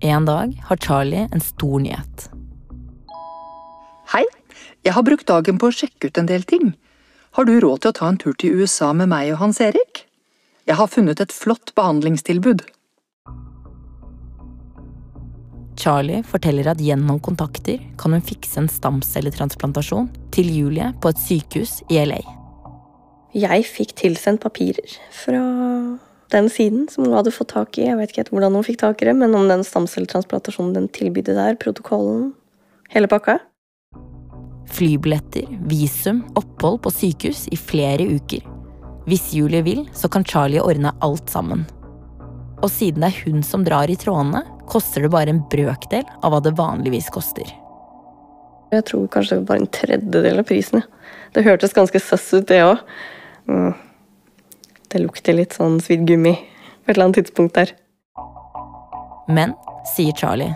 En 0.00 0.24
dag 0.24 0.62
har 0.64 0.76
Charlie 0.76 1.28
en 1.32 1.40
stor 1.40 1.80
nyhet. 1.80 2.28
Hei, 4.12 4.24
jeg 4.84 4.92
har 4.92 5.06
brukt 5.06 5.26
dagen 5.26 5.58
på 5.58 5.70
å 5.70 5.74
sjekke 5.74 6.10
ut 6.10 6.18
en 6.18 6.28
del 6.28 6.44
ting. 6.48 6.74
Har 7.34 7.46
du 7.48 7.56
råd 7.60 7.82
til 7.82 7.92
å 7.92 7.96
ta 7.98 8.08
en 8.10 8.18
tur 8.20 8.34
til 8.38 8.60
USA 8.60 8.92
med 8.92 9.10
meg 9.10 9.32
og 9.32 9.40
Hans 9.40 9.60
Erik? 9.64 10.04
Jeg 10.66 10.78
har 10.78 10.88
funnet 10.88 11.20
et 11.20 11.32
flott 11.34 11.74
behandlingstilbud. 11.76 12.62
Charlie 15.80 16.22
forteller 16.24 16.70
at 16.70 16.80
gjennom 16.80 17.18
kontakter 17.20 17.82
kan 18.00 18.14
hun 18.14 18.24
fikse 18.24 18.60
en 18.62 18.70
stamcelletransplantasjon 18.70 20.08
til 20.32 20.50
Julie 20.54 20.92
på 21.02 21.10
et 21.10 21.20
sykehus 21.20 21.80
i 21.90 21.98
LA. 22.06 22.22
Jeg 23.34 23.66
fikk 23.66 23.96
tilsendt 23.98 24.44
papirer 24.44 24.94
fra 25.10 25.42
den 26.34 26.50
siden 26.50 26.86
som 26.90 27.06
hun 27.06 27.14
hadde 27.16 27.32
fått 27.34 27.52
tak 27.54 27.78
i. 27.78 27.86
Jeg 27.86 27.98
vet 28.00 28.12
ikke 28.12 28.34
hvordan 28.34 28.58
hun 28.58 28.66
fikk 28.66 28.80
tak 28.82 29.02
i 29.02 29.08
det, 29.08 29.16
men 29.18 29.34
om 29.38 29.46
den 29.50 29.64
stamcelletransplantasjonen 29.66 30.74
den 30.76 30.88
tilbydde 30.94 31.36
der, 31.36 31.58
protokollen, 31.60 32.32
hele 32.94 33.10
pakka. 33.10 33.38
Flybilletter, 34.74 35.46
visum, 35.70 36.24
opphold 36.40 36.80
på 36.84 36.92
sykehus 36.92 37.46
i 37.54 37.58
flere 37.60 38.08
uker. 38.10 38.42
Hvis 39.06 39.30
Julie 39.36 39.62
vil, 39.62 39.84
så 39.94 40.08
kan 40.08 40.24
Charlie 40.24 40.62
ordne 40.64 40.94
alt 41.04 41.30
sammen. 41.30 41.66
Og 42.64 42.70
siden 42.72 43.04
det 43.04 43.12
er 43.12 43.24
hun 43.26 43.44
som 43.44 43.64
drar 43.66 43.90
i 43.92 43.98
trådene, 44.00 44.42
koster 44.70 45.04
det 45.04 45.12
bare 45.12 45.34
en 45.34 45.42
brøkdel 45.52 46.06
av 46.24 46.32
hva 46.32 46.40
det 46.42 46.56
vanligvis 46.56 47.10
koster. 47.12 47.46
Jeg 48.72 48.86
tror 48.88 49.06
kanskje 49.12 49.36
det 49.36 49.42
var 49.44 49.50
bare 49.52 49.62
en 49.62 49.74
tredjedel 49.76 50.40
av 50.40 50.48
prisen. 50.48 50.84
Det 51.36 51.44
hørtes 51.44 51.76
ganske 51.76 52.00
søss 52.00 52.30
ut, 52.32 52.46
det 52.48 52.62
òg. 52.64 52.80
Mm. 53.50 53.74
Det 54.94 55.00
lukter 55.02 55.34
litt 55.34 55.56
sånn 55.56 55.80
svidd 55.82 56.04
gummi 56.06 56.36
på 56.38 56.92
et 56.92 56.94
eller 56.94 57.08
annet 57.08 57.16
tidspunkt 57.18 57.56
der. 57.56 57.72
Men, 59.26 59.56
sier 59.90 60.14
Charlie, 60.14 60.52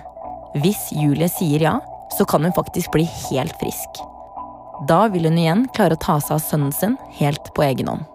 hvis 0.62 0.79
Julie 0.94 1.27
sier 1.33 1.64
ja, 1.64 1.72
så 2.14 2.22
kan 2.24 2.46
hun 2.46 2.55
faktisk 2.55 2.92
bli 2.94 3.03
helt 3.03 3.57
frisk. 3.59 3.98
Da 4.87 5.09
vil 5.11 5.27
hun 5.27 5.40
igjen 5.42 5.64
klare 5.74 5.98
å 5.98 6.03
ta 6.05 6.20
seg 6.22 6.37
av 6.37 6.44
sønnen 6.44 6.70
sin 6.77 6.94
helt 7.18 7.51
på 7.57 7.66
egen 7.66 7.90
hånd. 7.90 8.07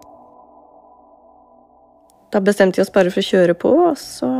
Da 2.32 2.40
bestemte 2.40 2.80
vi 2.80 2.86
oss 2.86 2.94
bare 2.94 3.12
for 3.12 3.20
å 3.20 3.28
kjøre 3.28 3.58
på, 3.60 3.74
og 3.90 4.00
så 4.00 4.30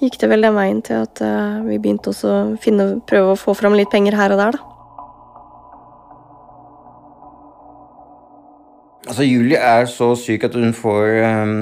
gikk 0.00 0.16
det 0.22 0.32
vel 0.32 0.48
den 0.48 0.56
veien 0.56 0.80
til 0.88 1.04
at 1.04 1.20
uh, 1.20 1.60
vi 1.66 1.76
begynte 1.76 2.14
også 2.14 2.32
å 2.32 2.42
finne, 2.64 2.94
prøve 3.04 3.34
å 3.34 3.38
få 3.38 3.54
fram 3.58 3.76
litt 3.76 3.92
penger 3.92 4.16
her 4.16 4.32
og 4.32 4.40
der, 4.40 4.56
da. 4.56 4.67
Altså, 9.08 9.24
Julie 9.24 9.56
er 9.56 9.86
så 9.88 10.10
syk 10.20 10.44
at 10.44 10.56
hun 10.58 10.74
får 10.76 11.06
um, 11.24 11.52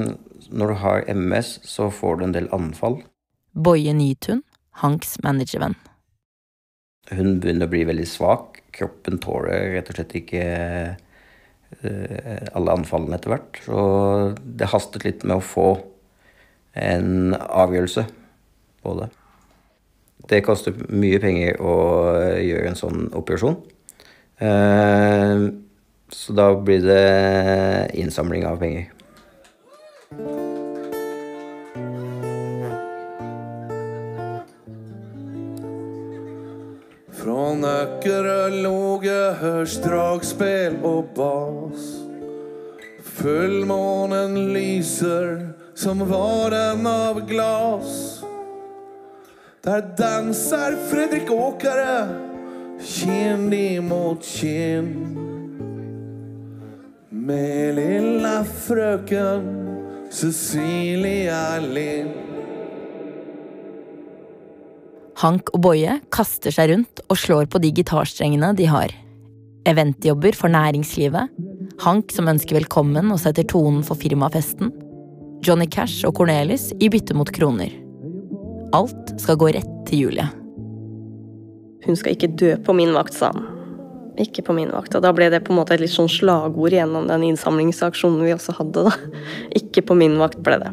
Når 0.51 0.71
du 0.71 0.79
har 0.81 1.05
MS, 1.13 1.59
så 1.63 1.89
får 1.91 2.19
du 2.19 2.25
en 2.25 2.33
del 2.35 2.49
anfall. 2.55 3.01
Boje 3.55 3.93
Nytun, 3.95 4.43
Hanks 4.83 5.17
managervenn. 5.23 5.75
Hun 7.11 7.37
begynner 7.39 7.67
å 7.67 7.71
bli 7.71 7.85
veldig 7.87 8.07
svak. 8.07 8.61
Kroppen 8.75 9.19
tåler 9.23 9.73
rett 9.77 9.91
og 9.91 9.97
slett 9.97 10.15
ikke 10.19 10.43
uh, 11.83 12.47
alle 12.51 12.75
anfallene 12.75 13.15
etter 13.15 13.33
hvert. 13.33 13.61
Så 13.63 13.79
det 14.43 14.71
hastet 14.73 15.07
litt 15.07 15.23
med 15.23 15.39
å 15.39 15.47
få 15.53 15.69
en 16.77 17.33
avgjørelse 17.35 18.03
på 18.83 18.97
det. 18.99 19.07
Det 20.27 20.43
koster 20.43 20.75
mye 20.91 21.19
penger 21.23 21.61
å 21.63 21.77
gjøre 22.43 22.71
en 22.71 22.79
sånn 22.79 23.07
operasjon. 23.15 23.55
Eh, 24.37 25.47
så 26.09 26.33
da 26.33 26.55
blir 26.55 26.81
det 26.81 27.91
innsamling 27.93 28.45
av 28.45 28.57
penger. 28.57 28.93
Från 37.11 37.65
Öckerö 37.65 38.49
låge 38.49 39.33
hørs 39.39 39.77
dragspel 39.83 40.77
og 40.83 41.05
bas. 41.15 41.87
Fullmånen 43.03 44.53
lyser 44.53 45.49
som 45.75 46.09
var 46.09 46.51
den 46.51 46.87
av 46.87 47.27
glas. 47.27 48.23
Der 49.63 49.81
danser 49.97 50.77
Fredrik 50.89 51.31
Åkare 51.31 52.07
kind 52.79 53.53
imot 53.53 54.25
kind. 54.25 55.26
Med 57.27 57.75
lilla 57.75 58.37
frøken 58.45 59.47
Cecilia 60.13 61.57
Lind. 61.59 62.13
Hank 65.19 65.51
og 65.51 65.59
Boje 65.65 65.97
kaster 66.13 66.55
seg 66.55 66.71
rundt 66.71 67.01
og 67.09 67.19
slår 67.19 67.49
på 67.51 67.59
de 67.59 67.73
gitarstrengene 67.75 68.53
de 68.55 68.69
har. 68.71 68.93
Eventjobber 69.67 70.37
for 70.39 70.53
næringslivet. 70.53 71.33
Hank 71.83 72.15
som 72.15 72.31
ønsker 72.31 72.61
velkommen 72.61 73.11
og 73.11 73.19
setter 73.25 73.49
tonen 73.49 73.83
for 73.83 73.99
firmafesten. 73.99 74.71
Johnny 75.43 75.67
Cash 75.67 76.07
og 76.07 76.15
Cornelis 76.21 76.69
i 76.79 76.87
bytte 76.93 77.17
mot 77.17 77.33
kroner. 77.35 77.75
Alt 78.77 79.17
skal 79.19 79.41
gå 79.41 79.51
rett 79.57 79.75
til 79.89 80.05
Julie. 80.05 80.31
Hun 81.83 81.99
skal 81.99 82.15
ikke 82.15 82.31
dø 82.39 82.55
på 82.63 82.77
min 82.77 82.95
vakt, 82.95 83.19
sa 83.19 83.33
han. 83.35 83.56
Ikke 84.17 84.41
på 84.41 84.55
min 84.57 84.71
vakt. 84.73 84.95
Og 84.97 85.03
da 85.05 85.11
ble 85.13 85.29
det 85.29 85.43
på 85.45 85.53
en 85.53 85.59
måte 85.59 85.75
et 85.75 85.83
litt 85.83 85.93
sånn 85.93 86.09
slagord 86.09 86.73
gjennom 86.73 87.05
den 87.09 87.27
innsamlingsaksjonen 87.29 88.25
vi 88.25 88.33
også 88.33 88.55
hadde, 88.57 88.87
da. 88.89 88.93
Ikke 89.59 89.83
på 89.85 89.97
min 89.97 90.17
vakt 90.21 90.41
ble 90.45 90.57
det. 90.63 90.71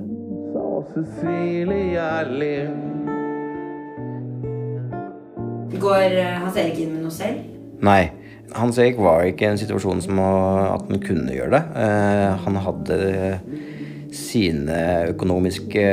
Går 5.84 6.16
eh, 6.16 6.36
Hans 6.40 6.56
Erik 6.56 6.78
inn 6.80 6.94
med 6.94 7.04
noe 7.04 7.12
selv? 7.12 7.42
Nei. 7.84 8.02
Hans 8.54 8.78
Erik 8.78 9.00
var 9.02 9.26
ikke 9.26 9.48
i 9.48 9.50
en 9.50 9.58
situasjon 9.58 10.00
som 10.04 10.20
at 10.22 10.86
han 10.86 11.02
kunne 11.02 11.34
gjøre 11.34 11.56
det. 11.56 11.62
Eh, 11.84 12.44
han 12.44 12.60
hadde 12.64 12.98
sine 14.14 14.78
økonomiske 15.10 15.84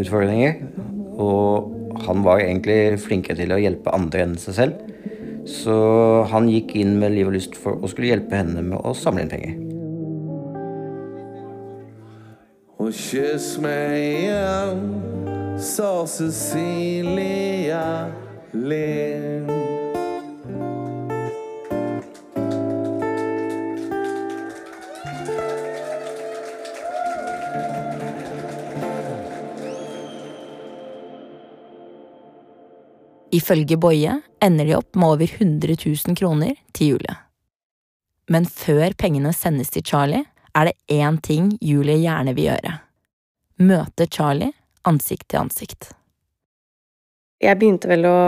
utfordringer. 0.00 0.58
Og 1.20 2.00
han 2.06 2.24
var 2.24 2.40
egentlig 2.40 2.98
flinkere 3.04 3.38
til 3.38 3.52
å 3.52 3.60
hjelpe 3.60 3.92
andre 3.94 4.24
enn 4.26 4.38
seg 4.40 4.56
selv. 4.56 4.92
Så 5.48 5.74
han 6.30 6.48
gikk 6.50 6.76
inn 6.78 6.98
med 7.00 7.16
liv 7.16 7.28
og 7.30 7.36
lyst 7.36 7.56
for 7.58 7.80
å 7.82 7.90
skulle 7.90 8.12
hjelpe 8.12 8.38
henne 8.38 8.62
med 8.66 8.78
å 8.78 8.94
samle 8.94 9.24
inn 9.24 9.32
penger. 9.32 9.58
Og 12.82 12.90
kyss 12.94 13.56
meg 13.62 13.98
igjen, 14.02 14.86
sa 15.62 16.02
Cecilia 16.10 17.84
Lind. 18.52 19.61
Ifølge 33.32 33.78
Boje 33.80 34.18
ender 34.44 34.68
de 34.68 34.74
opp 34.76 34.96
med 34.96 35.14
over 35.14 35.28
100 35.40 35.76
000 35.80 36.16
kroner 36.18 36.56
til 36.76 36.94
Julie. 36.94 37.14
Men 38.28 38.44
før 38.46 38.92
pengene 38.98 39.32
sendes 39.32 39.72
til 39.72 39.84
Charlie, 39.88 40.26
er 40.54 40.68
det 40.68 40.76
én 40.92 41.16
ting 41.24 41.48
Julie 41.64 41.96
gjerne 42.02 42.34
vil 42.36 42.50
gjøre. 42.50 42.74
Møte 43.64 44.06
Charlie 44.06 44.52
ansikt 44.88 45.30
til 45.32 45.40
ansikt. 45.46 45.90
Jeg 47.42 47.58
begynte 47.58 47.90
vel 47.90 48.06
å 48.06 48.18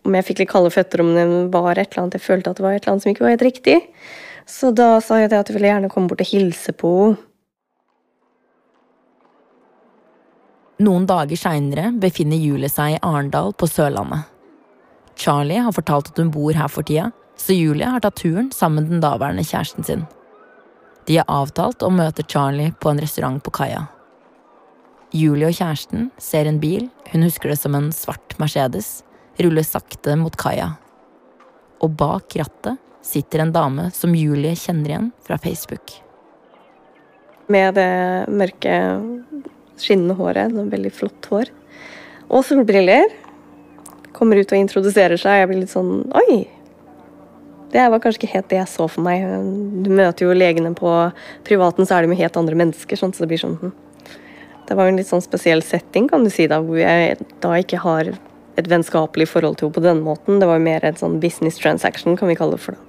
Om 0.00 0.14
jeg 0.16 0.24
fikk 0.24 0.38
litt 0.40 0.48
kalde 0.48 0.70
føtter 0.72 1.02
om 1.02 1.10
det 1.12 1.24
var 1.52 1.76
et 1.76 1.90
eller 1.92 2.02
annet 2.06 2.14
Jeg 2.16 2.24
følte 2.24 2.50
at 2.50 2.56
det 2.56 2.64
var 2.64 2.72
et 2.72 2.82
eller 2.82 2.94
annet 2.94 3.04
som 3.04 3.10
ikke 3.12 3.24
var 3.26 3.34
helt 3.34 3.44
riktig. 3.44 3.74
Så 4.48 4.70
da 4.72 4.94
sa 5.04 5.18
jeg 5.20 5.28
at 5.28 5.50
jeg 5.50 5.58
ville 5.58 5.68
gjerne 5.68 5.90
komme 5.92 6.08
bort 6.08 6.22
og 6.24 6.30
hilse 6.32 6.72
på 6.72 6.92
henne. 7.12 7.26
Noen 10.80 11.04
dager 11.04 11.36
seinere 11.36 11.90
befinner 12.00 12.40
Julie 12.40 12.70
seg 12.72 12.94
i 12.94 13.00
Arendal 13.04 13.52
på 13.52 13.66
Sørlandet. 13.68 14.24
Charlie 15.20 15.60
har 15.60 15.74
fortalt 15.76 16.08
at 16.08 16.20
hun 16.22 16.30
bor 16.32 16.56
her 16.56 16.70
for 16.72 16.86
tida, 16.88 17.10
så 17.36 17.52
Julie 17.52 17.88
har 17.88 18.00
tatt 18.00 18.16
turen 18.22 18.48
sammen 18.56 18.86
med 18.86 18.94
den 18.94 19.02
daværende 19.04 19.44
kjæresten 19.44 19.84
sin. 19.84 20.06
De 21.04 21.18
har 21.18 21.28
avtalt 21.28 21.84
å 21.84 21.92
møte 21.92 22.24
Charlie 22.24 22.72
på 22.80 22.92
en 22.92 23.02
restaurant 23.02 23.42
på 23.44 23.52
kaia. 23.60 23.82
Julie 25.12 25.50
og 25.50 25.58
kjæresten 25.58 26.08
ser 26.22 26.48
en 26.48 26.62
bil, 26.62 26.88
hun 27.12 27.26
husker 27.26 27.52
det 27.52 27.58
som 27.60 27.76
en 27.76 27.90
svart 27.92 28.38
Mercedes, 28.40 29.02
ruller 29.42 29.66
sakte 29.66 30.16
mot 30.16 30.36
kaia. 30.40 30.78
Og 31.84 31.92
bak 32.00 32.38
rattet 32.40 32.80
sitter 33.04 33.44
en 33.44 33.52
dame 33.52 33.90
som 33.96 34.16
Julie 34.16 34.56
kjenner 34.56 34.94
igjen 34.94 35.12
fra 35.26 35.36
Facebook. 35.40 35.92
Med 37.50 37.74
det 37.76 38.30
mørke, 38.32 38.76
skinnende 39.84 40.16
håret. 40.18 40.54
Veldig 40.54 40.92
flott 40.94 41.28
hår. 41.32 41.50
Og 42.30 42.46
solbriller. 42.46 43.10
Kommer 44.16 44.40
ut 44.40 44.52
og 44.52 44.58
introduserer 44.58 45.20
seg. 45.20 45.42
Jeg 45.42 45.50
blir 45.50 45.62
litt 45.64 45.74
sånn 45.74 46.08
Oi! 46.16 46.40
Det 47.70 47.84
var 47.86 48.02
kanskje 48.02 48.24
ikke 48.24 48.32
helt 48.32 48.48
det 48.50 48.58
jeg 48.58 48.70
så 48.72 48.88
for 48.90 49.06
meg. 49.06 49.22
Du 49.84 49.92
møter 49.94 50.26
jo 50.26 50.34
legene 50.34 50.72
på 50.74 50.90
privaten, 51.46 51.86
så 51.86 51.96
er 51.96 52.02
de 52.02 52.10
jo 52.10 52.18
helt 52.18 52.38
andre 52.40 52.58
mennesker. 52.58 52.98
Sånn, 52.98 53.14
så 53.14 53.22
det 53.22 53.30
blir 53.30 53.42
sånn 53.42 53.60
hm. 53.60 53.76
Det 54.66 54.76
var 54.78 54.86
jo 54.86 54.92
en 54.92 55.00
litt 55.00 55.08
sånn 55.08 55.22
spesiell 55.22 55.64
setting, 55.66 56.06
kan 56.10 56.22
du 56.22 56.30
si, 56.30 56.44
da, 56.46 56.60
hvor 56.62 56.78
jeg 56.78 57.16
da 57.42 57.56
ikke 57.58 57.80
har 57.82 58.12
et 58.60 58.68
vennskapelig 58.70 59.26
forhold 59.26 59.56
til 59.58 59.66
henne 59.66 59.74
på 59.74 59.82
den 59.82 60.02
måten. 60.06 60.38
Det 60.38 60.46
var 60.46 60.60
jo 60.60 60.66
mer 60.66 60.86
en 60.86 60.98
sånn 61.00 61.16
business 61.22 61.58
transaction, 61.58 62.14
kan 62.18 62.30
vi 62.30 62.36
kalle 62.38 62.54
det 62.54 62.62
for 62.62 62.76
det. 62.76 62.86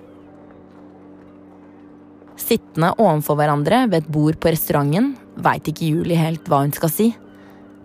Sittende 2.42 2.92
ovenfor 3.02 3.38
hverandre 3.40 3.86
ved 3.90 4.04
et 4.04 4.12
bord 4.14 4.38
på 4.42 4.54
restauranten 4.54 5.14
veit 5.44 5.68
ikke 5.70 5.90
Julie 5.90 6.20
helt 6.20 6.48
hva 6.50 6.64
hun 6.64 6.74
skal 6.76 6.92
si. 6.94 7.12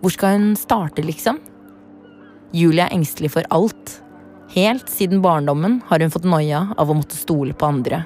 Hvor 0.01 0.13
skal 0.13 0.37
hun 0.37 0.51
starte, 0.59 1.05
liksom? 1.05 1.39
Julie 2.55 2.85
er 2.85 2.93
engstelig 2.95 3.33
for 3.33 3.47
alt. 3.53 3.97
Helt 4.53 4.89
siden 4.89 5.21
barndommen 5.21 5.81
har 5.89 5.99
hun 5.99 6.13
fått 6.13 6.27
noia 6.27 6.69
av 6.77 6.89
å 6.89 6.95
måtte 6.95 7.17
stole 7.19 7.55
på 7.57 7.67
andre. 7.67 8.05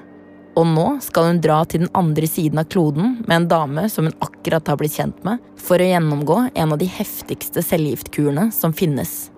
Og 0.60 0.66
nå 0.68 0.86
skal 1.04 1.30
hun 1.30 1.42
dra 1.44 1.62
til 1.64 1.86
den 1.86 1.94
andre 1.96 2.28
siden 2.28 2.60
av 2.60 2.68
kloden 2.72 3.20
med 3.28 3.36
en 3.36 3.50
dame 3.52 3.86
som 3.90 4.08
hun 4.08 4.18
akkurat 4.26 4.68
har 4.68 4.80
blitt 4.80 4.98
kjent 4.98 5.22
med, 5.24 5.40
for 5.56 5.80
å 5.80 5.88
gjennomgå 5.88 6.40
en 6.50 6.74
av 6.76 6.82
de 6.82 6.90
heftigste 6.92 7.64
cellegiftkurene 7.64 8.50
som 8.56 8.76
finnes. 8.76 9.30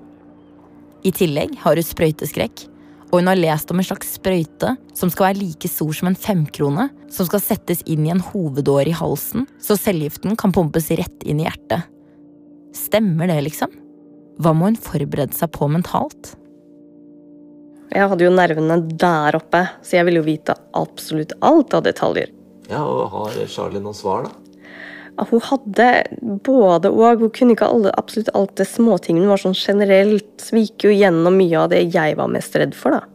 I 1.04 1.12
tillegg 1.14 1.58
har 1.62 1.78
hun 1.78 1.86
sprøyteskrekk, 1.86 2.66
og 3.14 3.20
hun 3.20 3.30
har 3.30 3.38
lest 3.38 3.70
om 3.70 3.78
en 3.78 3.86
slags 3.86 4.16
sprøyte 4.18 4.72
som 4.98 5.12
skal 5.14 5.28
være 5.28 5.38
like 5.44 5.70
stor 5.70 5.94
som 5.94 6.10
en 6.10 6.18
femkrone, 6.18 6.88
som 7.14 7.28
skal 7.28 7.44
settes 7.46 7.84
inn 7.86 8.08
i 8.08 8.10
en 8.10 8.24
hovedåre 8.26 8.90
i 8.90 8.96
halsen, 8.98 9.46
så 9.62 9.78
cellegiften 9.78 10.34
kan 10.40 10.54
pumpes 10.56 10.90
rett 10.98 11.22
inn 11.22 11.44
i 11.44 11.46
hjertet. 11.46 11.86
Stemmer 12.74 13.30
det, 13.30 13.38
liksom? 13.46 13.70
Hva 14.42 14.56
må 14.58 14.72
hun 14.72 14.80
forberede 14.82 15.38
seg 15.38 15.54
på 15.54 15.70
mentalt? 15.70 16.34
Jeg 17.94 18.10
hadde 18.10 18.26
jo 18.26 18.34
nervene 18.34 18.80
der 18.98 19.38
oppe, 19.38 19.62
så 19.86 20.00
jeg 20.00 20.08
ville 20.08 20.24
jo 20.24 20.30
vite 20.32 20.58
absolutt 20.74 21.38
alt 21.46 21.78
av 21.78 21.86
detaljer. 21.86 22.34
Ja, 22.72 22.82
og 22.82 23.14
Har 23.14 23.38
Charlie 23.46 23.84
noen 23.84 23.94
svar, 23.94 24.26
da? 24.26 24.43
Hun 25.18 25.42
hadde 25.46 25.88
både 26.44 26.90
og. 26.90 27.22
Hun 27.22 27.32
kunne 27.34 27.54
ikke 27.54 27.70
alle, 27.70 27.94
absolutt 27.98 28.32
alt 28.34 28.56
det 28.58 28.66
småtingene. 28.70 29.28
Hun 29.28 29.34
var 29.34 29.42
sånn 29.44 29.58
generelt 29.58 30.48
Vi 30.54 30.66
gikk 30.66 30.88
jo 30.88 30.94
gjennom 30.94 31.38
mye 31.38 31.60
av 31.60 31.70
det 31.74 31.84
jeg 31.94 32.18
var 32.20 32.32
mest 32.34 32.56
redd 32.58 32.74
for, 32.78 32.98
da. 32.98 33.10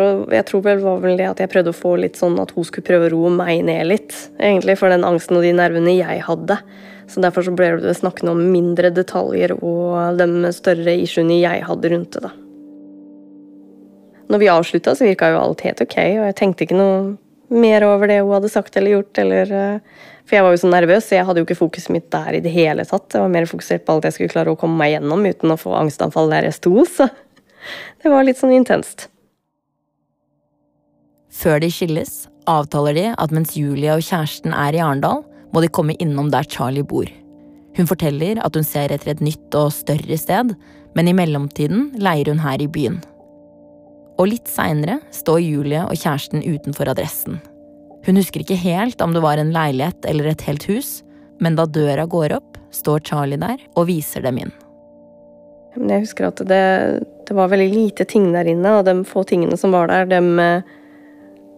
Jeg 0.00 0.46
tror 0.48 0.62
vel 0.64 0.78
var 0.80 1.00
vel 1.02 1.18
det 1.18 1.26
at 1.28 1.40
jeg 1.42 1.50
prøvde 1.52 1.72
å 1.74 1.76
få 1.76 1.96
litt 2.00 2.16
sånn 2.16 2.38
at 2.40 2.54
hun 2.54 2.64
skulle 2.64 2.86
prøve 2.86 3.08
å 3.08 3.12
roe 3.12 3.32
meg 3.34 3.64
ned 3.66 3.88
litt. 3.90 4.14
Egentlig 4.38 4.78
for 4.80 4.92
den 4.92 5.04
angsten 5.04 5.36
og 5.36 5.44
de 5.44 5.50
nervene 5.56 5.96
jeg 5.96 6.22
hadde. 6.24 6.56
Så 7.10 7.22
derfor 7.22 7.44
så 7.44 7.52
ble 7.58 7.72
det 7.82 7.96
snakket 7.98 8.30
om 8.30 8.40
mindre 8.52 8.92
detaljer 8.94 9.56
og 9.58 10.18
de 10.18 10.52
større 10.54 10.94
issuene 11.02 11.40
jeg 11.40 11.66
hadde 11.66 11.90
rundt 11.92 12.14
det, 12.14 12.22
da. 12.28 12.30
Når 14.30 14.38
vi 14.38 14.50
avslutta, 14.52 14.94
så 14.94 15.08
virka 15.08 15.32
jo 15.32 15.40
alt 15.40 15.64
helt 15.66 15.82
ok, 15.82 15.96
og 16.20 16.26
jeg 16.28 16.36
tenkte 16.38 16.62
ikke 16.62 16.78
noe 16.78 17.00
mer 17.50 17.84
over 17.86 18.10
det 18.10 18.20
hun 18.22 18.32
hadde 18.36 18.50
sagt 18.52 18.76
eller 18.78 18.98
gjort, 18.98 19.20
eller 19.22 19.52
eh, 19.52 20.00
For 20.28 20.38
jeg 20.38 20.46
var 20.46 20.54
jo 20.54 20.60
så 20.62 20.68
nervøs, 20.70 21.06
så 21.08 21.16
jeg 21.16 21.26
hadde 21.26 21.42
jo 21.42 21.46
ikke 21.48 21.58
fokuset 21.58 21.90
mitt 21.90 22.10
der 22.12 22.36
i 22.38 22.42
det 22.44 22.52
hele 22.54 22.84
tatt. 22.86 23.08
Jeg 23.10 23.24
var 23.24 23.32
mer 23.34 23.48
fokusert 23.50 23.82
på 23.86 23.96
alt 23.96 24.06
jeg 24.06 24.14
skulle 24.14 24.34
klare 24.34 24.52
å 24.52 24.58
komme 24.58 24.78
meg 24.78 24.92
gjennom 24.94 25.24
uten 25.26 25.54
å 25.54 25.58
få 25.58 25.74
angstanfall 25.74 26.30
der 26.30 26.46
jeg 26.46 26.58
sto, 26.60 26.74
så 26.86 27.08
det 28.02 28.12
var 28.12 28.26
litt 28.26 28.38
sånn 28.38 28.54
intenst. 28.54 29.08
Før 31.30 31.60
de 31.62 31.70
skilles, 31.72 32.28
avtaler 32.50 32.96
de 32.96 33.06
at 33.10 33.34
mens 33.34 33.56
Julia 33.58 33.96
og 33.98 34.06
kjæresten 34.06 34.54
er 34.54 34.76
i 34.76 34.82
Arendal, 34.82 35.24
må 35.50 35.62
de 35.64 35.72
komme 35.72 35.96
innom 36.02 36.30
der 36.30 36.46
Charlie 36.46 36.86
bor. 36.86 37.10
Hun 37.76 37.88
forteller 37.90 38.40
at 38.44 38.54
hun 38.54 38.66
ser 38.66 38.92
etter 38.94 39.14
et 39.14 39.22
nytt 39.24 39.54
og 39.58 39.72
større 39.74 40.18
sted, 40.18 40.54
men 40.94 41.08
i 41.08 41.14
mellomtiden 41.16 41.90
leier 42.02 42.30
hun 42.30 42.42
her 42.42 42.62
i 42.62 42.70
byen. 42.70 42.98
Og 44.20 44.28
litt 44.28 44.50
seinere 44.52 44.98
står 45.16 45.40
Julie 45.40 45.80
og 45.86 45.96
kjæresten 45.96 46.42
utenfor 46.44 46.90
adressen. 46.92 47.38
Hun 48.04 48.18
husker 48.20 48.42
ikke 48.44 48.58
helt 48.60 49.00
om 49.00 49.14
det 49.16 49.22
var 49.24 49.40
en 49.40 49.52
leilighet 49.54 50.04
eller 50.08 50.28
et 50.28 50.44
helt 50.44 50.66
hus, 50.68 50.98
men 51.40 51.56
da 51.56 51.64
døra 51.64 52.04
går 52.08 52.34
opp, 52.36 52.58
står 52.72 53.00
Charlie 53.08 53.40
der 53.40 53.62
og 53.74 53.88
viser 53.88 54.24
dem 54.24 54.42
inn. 54.44 54.52
Jeg 55.76 56.04
husker 56.04 56.28
at 56.28 56.42
det, 56.50 56.64
det 57.28 57.36
var 57.36 57.48
veldig 57.48 57.70
lite 57.72 58.04
ting 58.08 58.28
der 58.34 58.48
inne, 58.50 58.76
og 58.76 58.84
de 58.88 58.98
få 59.08 59.24
tingene 59.24 59.56
som 59.56 59.72
var 59.72 59.88
der, 59.88 60.08
de 60.10 60.44
eh, 60.44 60.70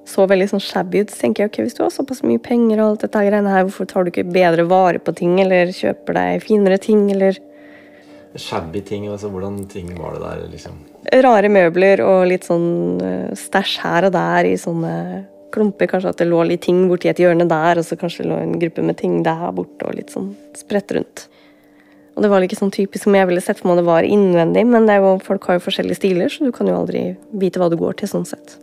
så 0.06 0.26
veldig 0.28 0.50
sånn 0.52 0.62
shabby 0.62 1.02
ut. 1.02 1.10
Så 1.10 1.24
tenker 1.24 1.44
jeg 1.44 1.52
ok, 1.52 1.60
hvis 1.66 1.78
du 1.78 1.82
har 1.86 1.94
såpass 1.94 2.22
mye 2.26 2.42
penger 2.42 2.78
og 2.78 2.92
alt 2.92 3.06
dette 3.06 3.24
greiene 3.26 3.54
her, 3.54 3.66
hvorfor 3.66 3.88
tar 3.90 4.04
du 4.04 4.12
ikke 4.12 4.28
bedre 4.28 4.68
vare 4.70 5.02
på 5.02 5.14
ting, 5.18 5.38
eller 5.42 5.72
kjøper 5.74 6.18
deg 6.18 6.46
finere 6.46 6.78
ting, 6.82 7.08
eller 7.14 7.40
Shabby 8.32 8.80
ting, 8.80 9.04
altså 9.12 9.28
hvordan 9.28 9.66
ting 9.68 9.90
var 9.98 10.14
det 10.16 10.22
der, 10.22 10.46
liksom? 10.48 10.78
Rare 11.12 11.50
møbler 11.52 12.00
og 12.06 12.24
litt 12.30 12.46
sånn 12.48 13.02
uh, 13.02 13.34
stæsj 13.36 13.74
her 13.82 14.08
og 14.08 14.14
der 14.14 14.48
i 14.48 14.56
sånne 14.60 14.94
klumper. 15.52 15.90
Kanskje 15.90 16.14
at 16.14 16.22
det 16.22 16.30
lå 16.30 16.40
litt 16.48 16.64
ting 16.64 16.86
borti 16.88 17.10
et 17.12 17.20
hjørne 17.20 17.44
der, 17.50 17.80
og 17.80 17.86
så 17.86 17.98
kanskje 18.00 18.24
det 18.24 18.30
lå 18.30 18.40
en 18.40 18.56
gruppe 18.62 18.86
med 18.86 18.98
ting 19.00 19.20
der 19.26 19.44
borte, 19.52 19.84
og 19.88 19.98
litt 19.98 20.14
sånn 20.14 20.32
spredt 20.56 20.94
rundt. 20.96 21.26
Og 22.12 22.24
det 22.24 22.28
var 22.28 22.44
ikke 22.44 22.58
sånn 22.58 22.72
typisk 22.72 23.06
som 23.06 23.16
jeg 23.16 23.28
ville 23.28 23.40
sett 23.44 23.60
for 23.60 23.70
meg 23.70 23.80
det 23.80 23.88
var 23.88 24.04
innvendig, 24.04 24.66
men 24.68 24.88
det 24.88 24.98
er 24.98 25.04
jo, 25.04 25.14
folk 25.24 25.46
har 25.48 25.56
jo 25.56 25.64
forskjellige 25.64 26.00
stiler, 26.00 26.32
så 26.32 26.44
du 26.44 26.52
kan 26.52 26.68
jo 26.68 26.76
aldri 26.76 27.06
vite 27.40 27.60
hva 27.60 27.70
du 27.72 27.78
går 27.80 27.96
til 28.00 28.10
sånn 28.10 28.28
sett. 28.28 28.56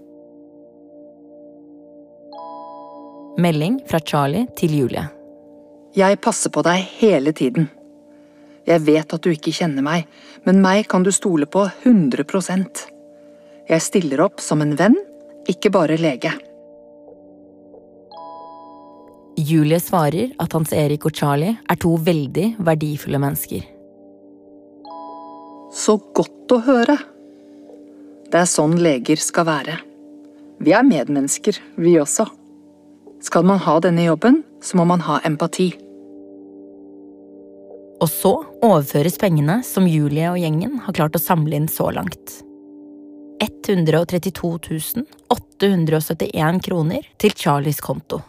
Melding 3.39 3.79
fra 3.89 4.01
Charlie 4.03 4.45
til 4.59 4.75
Julie. 4.75 5.05
Jeg 5.97 6.19
passer 6.21 6.51
på 6.53 6.61
deg 6.65 6.83
hele 6.99 7.33
tiden. 7.33 7.69
Jeg 8.67 8.83
vet 8.85 9.13
at 9.15 9.23
du 9.23 9.31
ikke 9.31 9.53
kjenner 9.55 9.81
meg, 9.85 10.05
men 10.47 10.61
meg 10.63 10.87
kan 10.91 11.03
du 11.03 11.11
stole 11.11 11.47
på 11.49 11.65
100% 11.83 12.85
Jeg 13.69 13.85
stiller 13.85 14.21
opp 14.23 14.41
som 14.41 14.61
en 14.63 14.75
venn, 14.77 14.95
ikke 15.49 15.71
bare 15.73 15.97
lege. 15.99 16.31
Julie 19.39 19.79
svarer 19.79 20.33
at 20.41 20.53
Hans 20.53 20.73
Erik 20.75 21.05
og 21.07 21.15
Charlie 21.15 21.55
er 21.69 21.77
to 21.79 21.93
veldig 22.03 22.55
verdifulle 22.65 23.21
mennesker. 23.21 23.61
Så 25.71 25.95
godt 26.17 26.51
å 26.51 26.59
høre. 26.65 26.97
Det 28.29 28.41
er 28.41 28.49
sånn 28.49 28.75
leger 28.81 29.21
skal 29.21 29.47
være. 29.47 29.77
Vi 30.59 30.73
er 30.75 30.83
medmennesker, 30.83 31.55
vi 31.79 31.95
også. 32.01 32.25
Skal 33.23 33.45
man 33.47 33.61
ha 33.63 33.77
denne 33.83 34.09
jobben, 34.09 34.41
så 34.61 34.79
må 34.79 34.85
man 34.89 35.05
ha 35.07 35.21
empati. 35.27 35.71
Og 37.99 38.07
så 38.07 38.31
overføres 38.63 39.19
pengene 39.19 39.59
som 39.67 39.87
Julie 39.87 40.29
og 40.31 40.39
gjengen 40.39 40.79
har 40.85 40.95
klart 40.95 41.17
å 41.17 41.21
samle 41.21 41.57
inn 41.59 41.67
så 41.71 41.89
langt. 41.91 42.39
132 43.43 45.03
871 45.29 46.59
kroner 46.65 47.07
til 47.21 47.35
Charlies 47.35 47.79
konto. 47.83 48.21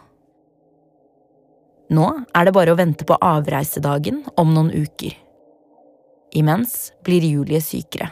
Nå 1.91 2.07
er 2.35 2.47
det 2.47 2.53
bare 2.55 2.71
å 2.71 2.79
vente 2.79 3.07
på 3.07 3.17
avreisedagen 3.19 4.21
om 4.39 4.53
noen 4.55 4.71
uker. 4.71 5.15
Imens 6.37 6.91
blir 7.03 7.25
Julie 7.27 7.59
sykere. 7.63 8.11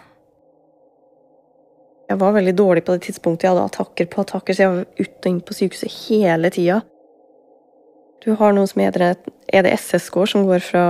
Jeg 2.09 2.17
var 2.19 2.33
veldig 2.35 2.55
dårlig 2.57 2.83
på 2.87 2.95
det 2.95 3.05
tidspunktet. 3.05 3.45
Jeg 3.45 3.53
hadde 3.53 3.67
attakker 3.69 4.09
på 4.09 4.23
attakker, 4.23 4.55
så 4.55 4.65
jeg 4.65 4.73
var 4.73 4.87
ut 4.97 5.19
og 5.19 5.29
inn 5.29 5.43
på 5.45 5.55
sykehuset 5.55 5.97
hele 6.07 6.49
tida. 6.51 6.79
Du 8.25 8.33
har 8.35 8.55
noe 8.55 8.67
som 8.67 8.81
heter 8.81 9.05
et 9.11 9.29
EDSS-score, 9.61 10.27
som 10.27 10.47
går 10.49 10.65
fra 10.65 10.85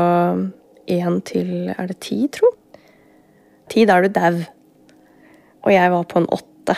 én 0.90 1.20
til 1.26 1.70
er 1.74 1.92
det 1.92 2.00
ti, 2.06 2.24
tro? 2.34 2.50
Ti, 3.70 3.86
da 3.86 4.00
er 4.00 4.08
du 4.08 4.16
dau. 4.16 4.42
Og 5.66 5.72
jeg 5.74 5.94
var 5.94 6.08
på 6.10 6.22
en 6.22 6.30
åtte. 6.34 6.76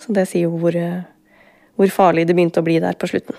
Så 0.00 0.14
det 0.16 0.26
sier 0.30 0.48
jo 0.48 0.58
hvor, 0.58 0.76
hvor 1.76 1.94
farlig 1.94 2.26
det 2.26 2.36
begynte 2.36 2.62
å 2.62 2.66
bli 2.66 2.78
der 2.82 2.98
på 2.98 3.10
slutten. 3.10 3.36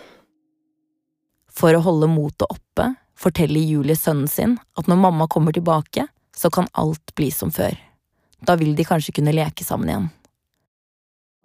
For 1.51 1.75
å 1.75 1.83
holde 1.83 2.09
motet 2.11 2.47
oppe 2.47 2.93
forteller 3.21 3.61
Julie 3.61 3.97
sønnen 3.97 4.29
sin 4.31 4.57
at 4.79 4.87
når 4.89 5.01
mamma 5.03 5.27
kommer 5.29 5.53
tilbake, 5.53 6.07
så 6.35 6.49
kan 6.53 6.69
alt 6.73 7.13
bli 7.17 7.29
som 7.33 7.51
før. 7.53 7.75
Da 8.41 8.55
vil 8.57 8.73
de 8.77 8.85
kanskje 8.87 9.13
kunne 9.17 9.35
leke 9.35 9.65
sammen 9.65 9.91
igjen. 9.91 10.09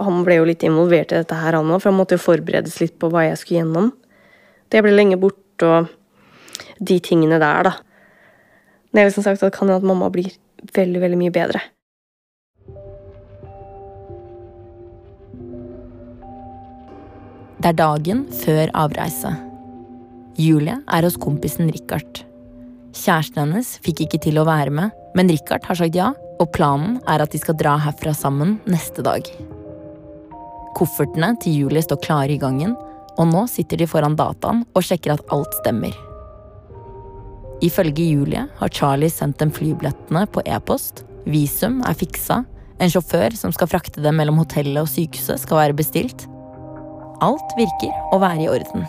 Han 0.01 0.23
ble 0.25 0.39
jo 0.39 0.47
litt 0.49 0.65
involvert 0.65 1.13
i 1.13 1.21
dette 1.21 1.37
her, 1.37 1.57
han 1.57 1.71
òg, 1.73 1.81
for 1.81 1.91
han 1.91 1.99
måtte 1.99 2.17
jo 2.19 2.25
forberedes 2.25 2.79
litt 2.83 2.97
på 3.01 3.09
hva 3.13 3.27
jeg 3.27 3.41
skulle 3.41 3.63
gjennom. 3.63 3.91
Det 4.73 4.83
ble 4.85 4.93
lenge 4.93 5.19
borte, 5.21 5.69
og 5.69 6.81
de 6.85 6.99
tingene 7.01 7.41
der, 7.41 7.71
da. 7.71 7.73
Det 8.97 9.03
er 9.05 9.11
som 9.13 9.27
sagt 9.27 9.43
at 9.45 9.53
kan 9.53 9.69
hende 9.69 9.77
at 9.77 9.85
mamma 9.85 10.07
blir 10.09 10.31
veldig, 10.73 11.01
veldig 11.03 11.19
mye 11.21 11.33
bedre. 11.35 11.61
Det 17.61 17.73
er 17.73 17.77
dagen 17.77 18.23
før 18.41 18.73
avreise. 18.73 19.35
Julie 20.41 20.79
er 20.81 21.05
hos 21.05 21.19
kompisen 21.21 21.69
Richard. 21.75 22.23
Kjæresten 22.97 23.43
hennes 23.43 23.75
fikk 23.85 24.07
ikke 24.07 24.23
til 24.25 24.41
å 24.41 24.47
være 24.49 24.73
med, 24.73 24.97
men 25.19 25.29
Richard 25.29 25.69
har 25.69 25.77
sagt 25.77 25.97
ja, 25.97 26.15
og 26.41 26.53
planen 26.57 26.97
er 27.05 27.21
at 27.21 27.37
de 27.37 27.43
skal 27.43 27.61
dra 27.61 27.77
herfra 27.85 28.17
sammen 28.17 28.57
neste 28.65 29.05
dag. 29.05 29.29
Koffertene 30.77 31.35
til 31.45 31.67
Julie 31.67 31.85
står 31.85 32.01
klare 32.05 32.37
i 32.37 32.41
gangen, 32.41 32.73
og 33.17 33.29
nå 33.29 33.45
sitter 33.53 33.81
de 33.81 33.93
foran 33.93 34.17
dataen 34.17 34.65
og 34.73 34.85
sjekker 34.89 35.19
at 35.19 35.33
alt 35.37 35.61
stemmer. 35.61 36.06
Ifølge 37.65 38.05
Julie 38.05 38.43
har 38.59 38.69
Charlie 38.69 39.09
sendt 39.09 39.39
dem 39.41 39.53
flybillettene 39.55 40.27
på 40.29 40.43
e-post, 40.45 41.07
visum 41.25 41.81
er 41.89 41.97
fiksa, 41.97 42.43
en 42.77 42.93
sjåfør 42.93 43.33
som 43.39 43.55
skal 43.55 43.71
frakte 43.71 44.03
dem 44.05 44.19
mellom 44.21 44.43
hotellet 44.43 44.83
og 44.83 44.91
sykehuset 44.93 45.41
skal 45.41 45.63
være 45.63 45.79
bestilt. 45.79 46.27
Alt 47.25 47.57
virker 47.57 47.95
å 48.13 48.21
være 48.21 48.45
i 48.45 48.51
orden. 48.53 48.85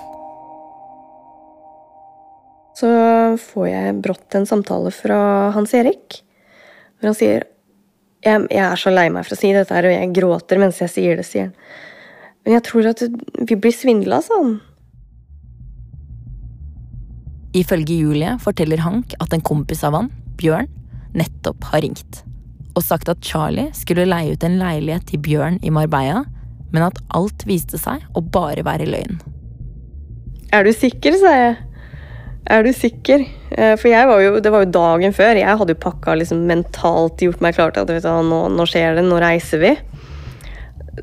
Så 2.76 2.90
får 3.42 3.68
jeg 3.72 4.00
brått 4.04 4.36
en 4.38 4.46
samtale 4.46 4.92
fra 4.94 5.20
Hans 5.56 5.72
Erik, 5.74 6.20
hvor 7.00 7.14
han 7.14 7.18
sier 7.18 7.48
jeg, 8.26 8.44
jeg 8.52 8.64
er 8.66 8.80
så 8.82 8.92
lei 8.92 9.08
meg 9.14 9.24
for 9.24 9.38
å 9.38 9.40
si 9.40 9.54
dette 9.56 9.74
her, 9.74 9.88
og 9.88 9.96
jeg 9.96 10.14
gråter 10.18 10.60
mens 10.60 10.82
jeg 10.84 10.92
sier 10.92 11.20
det, 11.20 11.26
sier 11.26 11.48
han. 11.48 11.56
Men 12.44 12.58
jeg 12.58 12.66
tror 12.68 12.90
at 12.92 13.04
vi 13.48 13.56
blir 13.56 13.76
svindla, 13.76 14.20
sa 14.26 14.42
han. 14.42 14.58
Ifølge 17.58 17.98
Julie 17.98 18.36
forteller 18.44 18.84
Hank 18.84 19.16
at 19.24 19.34
en 19.34 19.44
kompis 19.46 19.84
av 19.88 19.96
han, 19.98 20.10
Bjørn, 20.38 20.68
nettopp 21.18 21.70
har 21.72 21.82
ringt. 21.86 22.22
Og 22.78 22.84
sagt 22.86 23.10
at 23.10 23.24
Charlie 23.26 23.72
skulle 23.74 24.06
leie 24.06 24.36
ut 24.36 24.44
en 24.46 24.60
leilighet 24.60 25.08
til 25.10 25.24
Bjørn 25.26 25.58
i 25.66 25.72
Marbella, 25.74 26.26
men 26.74 26.86
at 26.86 27.00
alt 27.16 27.48
viste 27.48 27.80
seg 27.82 28.04
å 28.14 28.22
bare 28.22 28.66
være 28.68 28.90
løgn. 28.90 29.18
Er 30.54 30.68
du 30.68 30.72
sikker, 30.76 31.16
sa 31.20 31.32
jeg. 31.34 31.56
Er 32.48 32.64
du 32.64 32.70
sikker? 32.72 33.26
Eh, 33.52 33.74
For 33.76 33.90
jeg 33.92 34.08
var 34.08 34.22
jo, 34.24 34.38
det 34.44 34.52
var 34.54 34.64
jo 34.64 34.72
dagen 34.72 35.16
før. 35.16 35.40
Jeg 35.40 35.60
hadde 35.60 35.74
jo 35.74 35.82
pakka 35.84 36.16
liksom 36.16 36.46
mentalt 36.48 37.24
gjort 37.24 37.42
meg 37.44 37.58
klar 37.58 37.74
til 37.76 37.84
at 37.84 37.92
du, 37.92 38.12
nå, 38.30 38.42
nå 38.54 38.68
skjer 38.70 39.00
det, 39.00 39.04
nå 39.08 39.20
reiser 39.20 39.64
vi. 39.64 39.74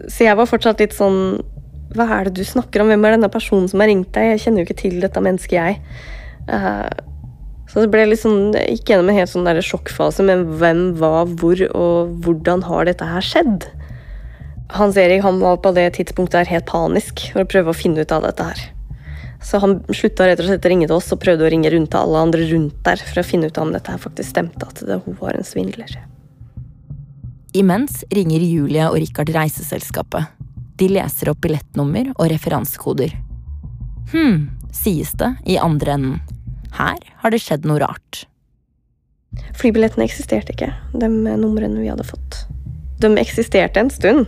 Så 0.08 0.24
jeg 0.24 0.38
var 0.38 0.48
fortsatt 0.50 0.80
litt 0.82 0.96
sånn 0.96 1.38
Hva 1.94 2.08
er 2.16 2.26
det 2.26 2.40
du 2.40 2.42
snakker 2.42 2.82
om? 2.82 2.88
Hvem 2.90 3.04
er 3.06 3.14
denne 3.14 3.30
personen 3.30 3.68
som 3.70 3.82
har 3.82 3.86
ringt 3.90 4.10
deg? 4.16 4.32
Jeg 4.32 4.46
kjenner 4.46 4.62
jo 4.62 4.66
ikke 4.66 4.80
til 4.80 4.96
dette 5.04 5.22
mennesket, 5.22 5.54
jeg. 5.54 6.14
Eh, 6.48 6.90
Så 7.66 7.80
det 7.80 7.88
ble 7.90 8.04
litt 8.04 8.20
sånn 8.20 8.52
Jeg 8.52 8.76
gikk 8.76 8.90
gjennom 8.92 9.08
en 9.08 9.16
helt 9.16 9.30
sånn 9.32 9.48
sjokkfase, 9.64 10.22
men 10.22 10.44
hvem, 10.60 10.82
hva, 11.00 11.24
hvor 11.24 11.58
og 11.72 12.12
hvordan 12.22 12.62
har 12.68 12.84
dette 12.84 13.08
her 13.08 13.24
skjedd? 13.24 13.64
Hans 14.74 14.96
Erik 14.96 15.22
han 15.22 15.40
var 15.40 15.56
på 15.62 15.72
det 15.74 15.94
tidspunktet 15.96 16.44
der 16.44 16.52
helt 16.52 16.66
panisk 16.66 17.30
for 17.32 17.44
å 17.44 17.48
prøve 17.48 17.72
å 17.72 17.76
finne 17.76 18.04
ut 18.04 18.12
av 18.12 18.22
dette 18.26 18.42
her. 18.42 18.62
Så 19.44 19.60
han 19.60 19.76
slutta 19.92 20.26
rett 20.26 20.40
og 20.40 20.48
slett 20.48 20.64
å 20.64 20.70
ringe 20.72 20.88
til 20.88 20.96
oss 20.96 21.12
og 21.12 21.20
prøvde 21.20 21.44
å 21.44 21.50
ringe 21.52 21.70
rundt 21.72 21.90
til 21.92 22.00
alle 22.00 22.22
andre 22.26 22.46
rundt 22.48 22.78
der 22.86 22.96
for 22.96 23.20
å 23.20 23.26
finne 23.26 23.50
ut 23.52 23.60
om 23.60 23.74
dette 23.74 23.92
her 23.92 24.00
faktisk 24.00 24.30
stemte, 24.32 24.64
at 24.64 24.80
det, 24.80 25.00
hun 25.04 25.18
var 25.20 25.36
en 25.36 25.44
svindler. 25.44 25.92
Imens 27.54 28.02
ringer 28.10 28.42
Julie 28.42 28.86
og 28.88 28.96
Richard 28.98 29.30
reiseselskapet. 29.34 30.32
De 30.80 30.88
leser 30.90 31.30
opp 31.30 31.42
billettnummer 31.44 32.10
og 32.16 32.30
referansekoder. 32.32 33.12
Hm, 34.14 34.48
sies 34.74 35.12
det 35.20 35.30
i 35.46 35.58
andre 35.60 35.98
enden. 35.98 36.33
Her 36.74 36.98
har 37.22 37.30
det 37.30 37.42
skjedd 37.42 37.66
noe 37.68 37.78
rart. 37.82 38.24
Flybillettene 39.58 40.06
eksisterte 40.06 40.54
ikke, 40.54 40.72
de 40.94 41.08
numrene 41.10 41.80
vi 41.80 41.90
hadde 41.90 42.06
fått. 42.06 42.44
De 43.02 43.10
eksisterte 43.20 43.82
en 43.82 43.90
stund, 43.90 44.26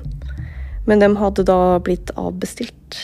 men 0.87 1.03
de 1.03 1.11
hadde 1.19 1.47
da 1.47 1.79
blitt 1.83 2.13
avbestilt. 2.19 2.99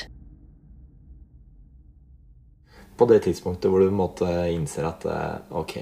På 2.98 3.08
det 3.10 3.22
tidspunktet 3.24 3.70
hvor 3.70 3.82
du 3.82 3.90
måtte 3.94 4.28
innser 4.52 4.86
at 4.86 5.06
eh, 5.10 5.38
ok, 5.58 5.74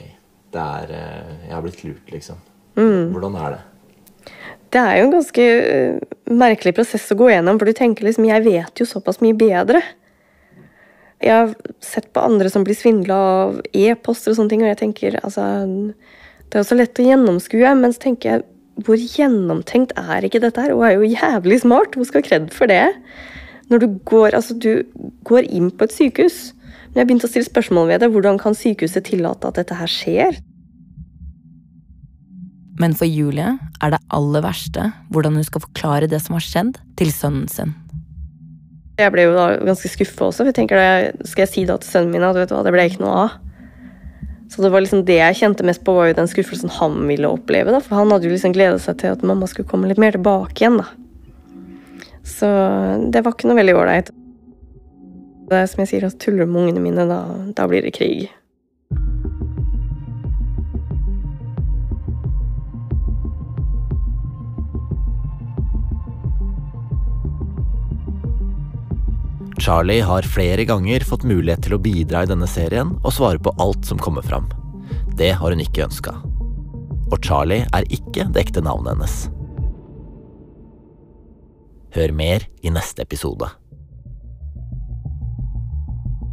det 0.55 0.61
er, 0.61 0.95
eh, 0.97 1.33
jeg 1.49 1.57
har 1.57 1.65
blitt 1.65 1.83
lurt, 1.85 2.13
liksom. 2.15 2.41
Mm. 2.79 3.11
Hvordan 3.13 3.37
er 3.37 3.57
det? 3.57 3.63
Det 4.71 4.81
er 4.81 5.01
jo 5.01 5.07
en 5.09 5.17
ganske 5.17 5.47
øh, 5.59 5.97
merkelig 6.31 6.73
prosess 6.77 7.09
å 7.13 7.19
gå 7.19 7.33
gjennom, 7.33 7.59
for 7.59 7.69
du 7.69 7.77
tenker 7.77 8.07
liksom 8.07 8.29
jeg 8.29 8.47
vet 8.47 8.81
jo 8.81 8.87
såpass 8.89 9.21
mye 9.25 9.37
bedre. 9.37 9.83
Jeg 11.21 11.35
har 11.37 11.51
sett 11.85 12.09
på 12.15 12.23
andre 12.25 12.49
som 12.53 12.65
blir 12.65 12.79
svindla 12.79 13.17
av 13.17 13.59
e-poster 13.77 14.33
og 14.33 14.39
sånne 14.39 14.53
ting, 14.55 14.63
og 14.65 14.71
jeg 14.73 14.81
tenker 14.81 15.19
altså 15.21 15.45
Det 15.69 16.57
er 16.57 16.63
jo 16.63 16.71
så 16.71 16.79
lett 16.79 17.01
å 17.03 17.07
gjennomskue, 17.07 17.75
men 17.77 17.93
så 17.93 18.07
tenker 18.07 18.31
jeg 18.31 18.47
hvor 18.81 18.97
gjennomtenkt 18.97 19.93
er 19.99 20.25
ikke 20.25 20.41
dette 20.41 20.63
her? 20.63 20.73
Hun 20.73 20.87
er 20.87 20.95
jo 20.97 21.11
jævlig 21.11 21.61
smart, 21.61 21.97
hun 21.99 22.07
skal 22.09 22.23
ha 22.23 22.29
kred 22.29 22.49
for 22.55 22.71
det. 22.71 22.87
Når 23.71 23.83
du 23.83 23.87
går, 24.09 24.35
altså, 24.35 24.57
du 24.57 24.87
går 25.29 25.51
inn 25.53 25.69
på 25.71 25.87
et 25.87 25.95
sykehus. 25.95 26.39
Men 26.91 27.03
jeg 27.03 27.11
begynte 27.11 27.29
å 27.29 27.33
stille 27.33 27.47
spørsmål 27.47 27.91
ved 27.91 28.03
det. 28.03 28.11
Hvordan 28.15 28.41
kan 28.41 28.57
sykehuset 28.57 29.05
tillate 29.07 29.51
at 29.51 29.61
dette 29.61 29.77
her 29.79 29.91
skjer? 29.91 30.41
Men 32.81 32.97
for 32.97 33.07
Julie 33.07 33.53
er 33.85 33.93
det 33.93 34.01
aller 34.17 34.43
verste 34.43 34.89
hvordan 35.13 35.37
hun 35.37 35.47
skal 35.47 35.67
forklare 35.67 36.09
det 36.11 36.23
som 36.25 36.39
har 36.39 36.47
skjedd, 36.47 36.81
til 36.97 37.13
sønnen 37.13 37.47
sin. 37.53 37.77
Jeg 39.01 39.13
ble 39.15 39.27
jo 39.29 39.37
da 39.37 39.47
ganske 39.65 39.91
skuffa 39.91 40.29
også. 40.29 40.43
for 40.43 40.51
jeg 40.51 40.59
tenker 40.59 40.81
da, 40.81 41.27
Skal 41.27 41.47
jeg 41.47 41.53
si 41.53 41.65
da 41.69 41.79
til 41.81 41.91
sønnen 41.91 42.15
min 42.15 42.27
at 42.27 42.37
vet 42.39 42.51
du 42.51 42.57
hva, 42.57 42.65
det 42.67 42.75
ble 42.75 42.87
ikke 42.91 43.03
noe 43.05 43.25
av? 43.27 43.39
Så 44.51 44.65
det 44.65 44.73
var 44.75 44.83
liksom 44.83 45.05
det 45.07 45.21
jeg 45.21 45.39
kjente 45.39 45.67
mest 45.67 45.85
på, 45.87 45.95
var 45.95 46.09
jo 46.11 46.17
den 46.19 46.31
skuffelsen 46.31 46.73
han 46.81 46.97
ville 47.07 47.29
oppleve. 47.31 47.71
da, 47.71 47.79
For 47.85 48.01
han 48.01 48.11
hadde 48.11 48.27
jo 48.27 48.35
liksom 48.35 48.55
gledet 48.57 48.83
seg 48.83 48.99
til 48.99 49.15
at 49.15 49.23
mamma 49.23 49.47
skulle 49.47 49.69
komme 49.71 49.91
litt 49.91 50.01
mer 50.03 50.17
tilbake 50.17 50.59
igjen. 50.59 50.81
da. 50.83 50.89
Så 52.27 52.49
det 53.15 53.23
var 53.25 53.37
ikke 53.37 53.51
noe 53.51 53.61
veldig 53.61 53.77
ålreit. 53.79 54.11
Det 55.51 55.59
er 55.59 55.71
som 55.71 55.83
jeg 55.83 55.91
sier, 55.93 56.07
at 56.07 56.19
tuller 56.23 56.47
du 56.47 56.51
med 56.51 56.65
ungene 56.65 56.83
mine, 56.83 57.07
da, 57.11 57.21
da 57.55 57.67
blir 57.71 57.87
det 57.87 57.95
krig. 57.95 58.29
Charlie 69.61 70.01
har 70.01 70.23
flere 70.23 70.65
ganger 70.65 71.05
fått 71.05 71.27
mulighet 71.29 71.67
til 71.67 71.77
å 71.77 71.83
bidra 71.85 72.23
i 72.25 72.29
denne 72.31 72.49
serien 72.49 72.95
og 73.05 73.13
svare 73.13 73.41
på 73.43 73.53
alt 73.61 73.85
som 73.85 74.01
kommer 74.01 74.25
fram. 74.25 74.49
Det 75.21 75.35
har 75.37 75.53
hun 75.53 75.61
ikke 75.61 75.85
ønska. 75.85 76.15
Og 77.11 77.19
Charlie 77.21 77.67
er 77.77 77.89
ikke 77.93 78.25
det 78.33 78.47
ekte 78.47 78.65
navnet 78.65 78.95
hennes. 78.95 79.17
Hør 81.93 82.15
mer 82.17 82.47
i 82.63 82.73
neste 82.73 83.05
episode. 83.05 83.51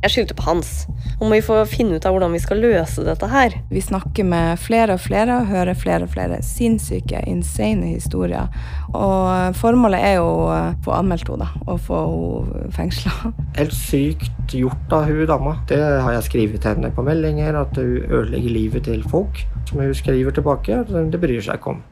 Jeg 0.03 0.13
skyldte 0.13 0.35
på 0.37 0.45
Hans. 0.45 0.71
Nå 1.17 1.25
må 1.25 1.33
vi 1.33 1.41
få 1.41 1.57
finne 1.65 1.97
ut 1.97 2.05
av 2.05 2.13
hvordan 2.13 2.35
vi 2.35 2.41
skal 2.41 2.59
løse 2.61 3.01
dette 3.01 3.29
her. 3.31 3.55
Vi 3.73 3.81
snakker 3.81 4.27
med 4.29 4.59
flere 4.61 4.93
og 4.93 5.01
flere 5.01 5.39
og 5.41 5.49
hører 5.49 5.77
flere 5.77 6.05
og 6.05 6.11
flere 6.13 6.37
sinnssyke, 6.45 7.23
insane 7.25 7.95
historier. 7.95 8.51
Og 8.93 9.57
formålet 9.57 10.05
er 10.05 10.19
jo 10.19 10.27
å 10.45 10.59
få 10.85 10.93
anmeldt 10.99 11.31
henne 11.33 11.47
da, 11.47 11.65
og 11.65 11.81
få 11.87 12.03
henne 12.45 12.71
fengsla. 12.77 13.33
Helt 13.57 13.73
sykt 13.73 14.53
gjort 14.53 14.93
av 14.93 15.09
hun 15.09 15.25
dama. 15.29 15.57
Det 15.69 15.81
har 15.81 16.13
jeg 16.19 16.29
skrevet 16.29 16.61
til 16.61 16.75
henne 16.75 16.93
på 16.93 17.05
meldinger, 17.07 17.57
at 17.65 17.73
hun 17.81 17.97
ødelegger 18.05 18.57
livet 18.59 18.87
til 18.91 19.01
folk. 19.09 19.41
Som 19.65 19.81
hun 19.81 19.97
skriver 19.97 20.37
tilbake, 20.37 20.83
det 20.85 21.21
bryr 21.23 21.41
seg 21.41 21.57
ikke 21.57 21.73
om. 21.73 21.83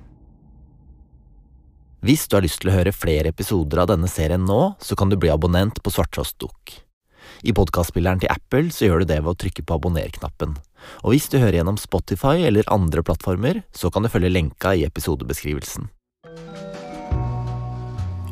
Hvis 2.06 2.28
du 2.30 2.38
har 2.38 2.46
lyst 2.46 2.62
til 2.62 2.70
å 2.70 2.78
høre 2.78 2.94
flere 2.94 3.34
episoder 3.34 3.82
av 3.82 3.90
denne 3.90 4.06
serien 4.12 4.46
nå, 4.46 4.76
så 4.78 4.94
kan 4.94 5.10
du 5.10 5.18
bli 5.18 5.34
abonnent 5.34 5.82
på 5.82 5.90
Svarttrost 5.90 6.38
Dukk. 6.38 6.85
I 7.44 7.54
podkastspilleren 7.56 8.22
til 8.24 8.32
Apple 8.32 8.72
så 8.74 8.88
gjør 8.88 9.04
du 9.04 9.12
det 9.12 9.20
ved 9.24 9.34
å 9.34 9.40
trykke 9.42 9.66
på 9.66 9.78
abonner-knappen. 9.78 10.56
Og 11.04 11.14
hvis 11.14 11.28
du 11.32 11.40
hører 11.42 11.60
gjennom 11.60 11.80
Spotify 11.82 12.46
eller 12.48 12.68
andre 12.72 13.04
plattformer, 13.06 13.64
så 13.76 13.92
kan 13.92 14.06
du 14.06 14.12
følge 14.14 14.32
lenka 14.32 14.76
i 14.76 14.86
episodebeskrivelsen. 14.88 15.90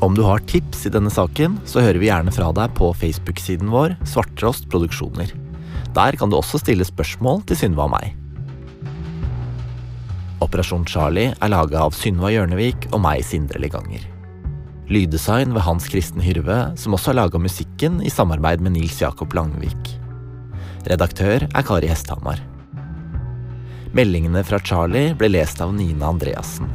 Om 0.04 0.18
du 0.18 0.24
har 0.28 0.44
tips 0.52 0.86
i 0.88 0.92
denne 0.92 1.12
saken, 1.14 1.62
så 1.66 1.84
hører 1.84 2.02
vi 2.02 2.10
gjerne 2.10 2.34
fra 2.36 2.50
deg 2.56 2.74
på 2.76 2.90
Facebook-siden 3.00 3.72
vår 3.72 3.96
Svarttrost 4.10 4.68
Produksjoner. 4.72 5.32
Der 5.96 6.18
kan 6.20 6.32
du 6.32 6.40
også 6.40 6.60
stille 6.60 6.88
spørsmål 6.88 7.46
til 7.48 7.62
Synva 7.62 7.88
og 7.88 7.94
meg. 7.96 8.18
Operasjon 10.44 10.84
Charlie 10.90 11.32
er 11.32 11.54
laga 11.54 11.86
av 11.86 11.96
Synva 11.96 12.34
Hjørnevik 12.34 12.90
og 12.92 13.00
meg, 13.06 13.24
Sindre 13.24 13.64
Leganger. 13.64 14.13
Lyddesign 14.92 15.54
ved 15.56 15.64
Hans 15.64 15.86
Kristen 15.88 16.20
Hyrve, 16.20 16.74
som 16.76 16.96
også 16.96 17.14
har 17.14 17.22
laga 17.22 17.40
musikken 17.40 18.02
i 18.04 18.12
samarbeid 18.12 18.60
med 18.60 18.76
Nils 18.76 18.98
Jakob 19.00 19.32
Langvik. 19.36 19.94
Redaktør 20.92 21.46
er 21.48 21.64
Kari 21.64 21.88
Hesthamar. 21.88 22.42
Meldingene 23.96 24.44
fra 24.44 24.60
Charlie 24.60 25.16
ble 25.16 25.32
lest 25.32 25.64
av 25.64 25.72
Nina 25.78 26.12
Andreassen. 26.12 26.68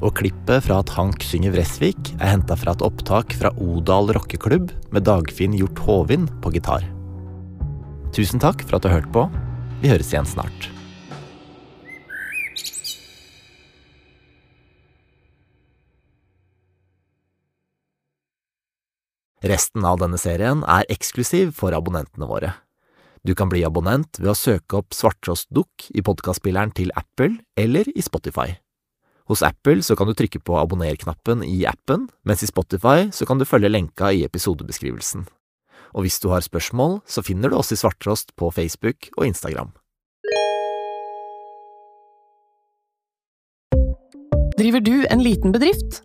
Og 0.00 0.16
klippet 0.22 0.64
fra 0.64 0.80
at 0.80 0.94
Hank 0.96 1.20
synger 1.26 1.52
Vresvik 1.52 2.14
er 2.16 2.32
henta 2.32 2.56
fra 2.56 2.72
et 2.72 2.84
opptak 2.86 3.36
fra 3.36 3.52
Odal 3.60 4.14
rockeklubb 4.16 4.72
med 4.94 5.04
Dagfinn 5.04 5.58
Hjort 5.60 5.84
Håvin 5.84 6.30
på 6.40 6.56
gitar. 6.56 6.88
Tusen 8.16 8.40
takk 8.40 8.64
for 8.64 8.78
at 8.78 8.86
du 8.86 8.88
har 8.88 9.02
hørt 9.02 9.12
på. 9.12 9.28
Vi 9.84 9.92
høres 9.92 10.14
igjen 10.14 10.28
snart. 10.28 10.71
Resten 19.42 19.82
av 19.82 19.98
denne 19.98 20.18
serien 20.22 20.60
er 20.70 20.86
eksklusiv 20.92 21.50
for 21.56 21.74
abonnentene 21.74 22.28
våre. 22.30 22.52
Du 23.26 23.34
kan 23.38 23.50
bli 23.50 23.64
abonnent 23.66 24.20
ved 24.20 24.30
å 24.30 24.38
søke 24.38 24.78
opp 24.78 24.94
Svarttrost 24.94 25.48
Dukk 25.54 25.88
i 25.90 26.02
podkastspilleren 26.02 26.70
til 26.74 26.94
Apple 26.98 27.40
eller 27.58 27.90
i 27.90 28.02
Spotify. 28.06 28.54
Hos 29.30 29.42
Apple 29.42 29.82
så 29.82 29.96
kan 29.98 30.06
du 30.06 30.14
trykke 30.18 30.38
på 30.46 30.54
abonner-knappen 30.58 31.42
i 31.46 31.64
appen, 31.66 32.06
mens 32.26 32.42
i 32.42 32.50
Spotify 32.50 33.10
så 33.14 33.26
kan 33.26 33.42
du 33.42 33.46
følge 33.46 33.70
lenka 33.70 34.12
i 34.14 34.22
episodebeskrivelsen. 34.26 35.26
Og 35.94 36.06
hvis 36.06 36.22
du 36.22 36.30
har 36.30 36.42
spørsmål, 36.42 37.00
så 37.06 37.22
finner 37.26 37.50
du 37.50 37.58
oss 37.58 37.74
i 37.74 37.78
Svarttrost 37.78 38.36
på 38.38 38.50
Facebook 38.54 39.10
og 39.16 39.26
Instagram. 39.26 39.74
Driver 44.58 44.82
du 44.82 45.02
en 45.10 45.22
liten 45.22 45.50
bedrift? 45.50 46.04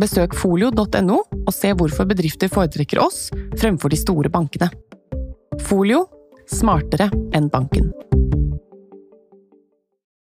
Besøk 0.00 0.34
folio.no 0.34 1.20
og 1.44 1.52
se 1.54 1.70
hvorfor 1.76 2.08
bedrifter 2.10 2.50
foretrekker 2.50 2.98
oss 3.02 3.28
fremfor 3.60 3.92
de 3.92 4.00
store 4.00 4.32
bankene. 4.32 4.70
Folio 5.68 6.04
smartere 6.50 7.10
enn 7.34 7.46
banken. 7.52 7.92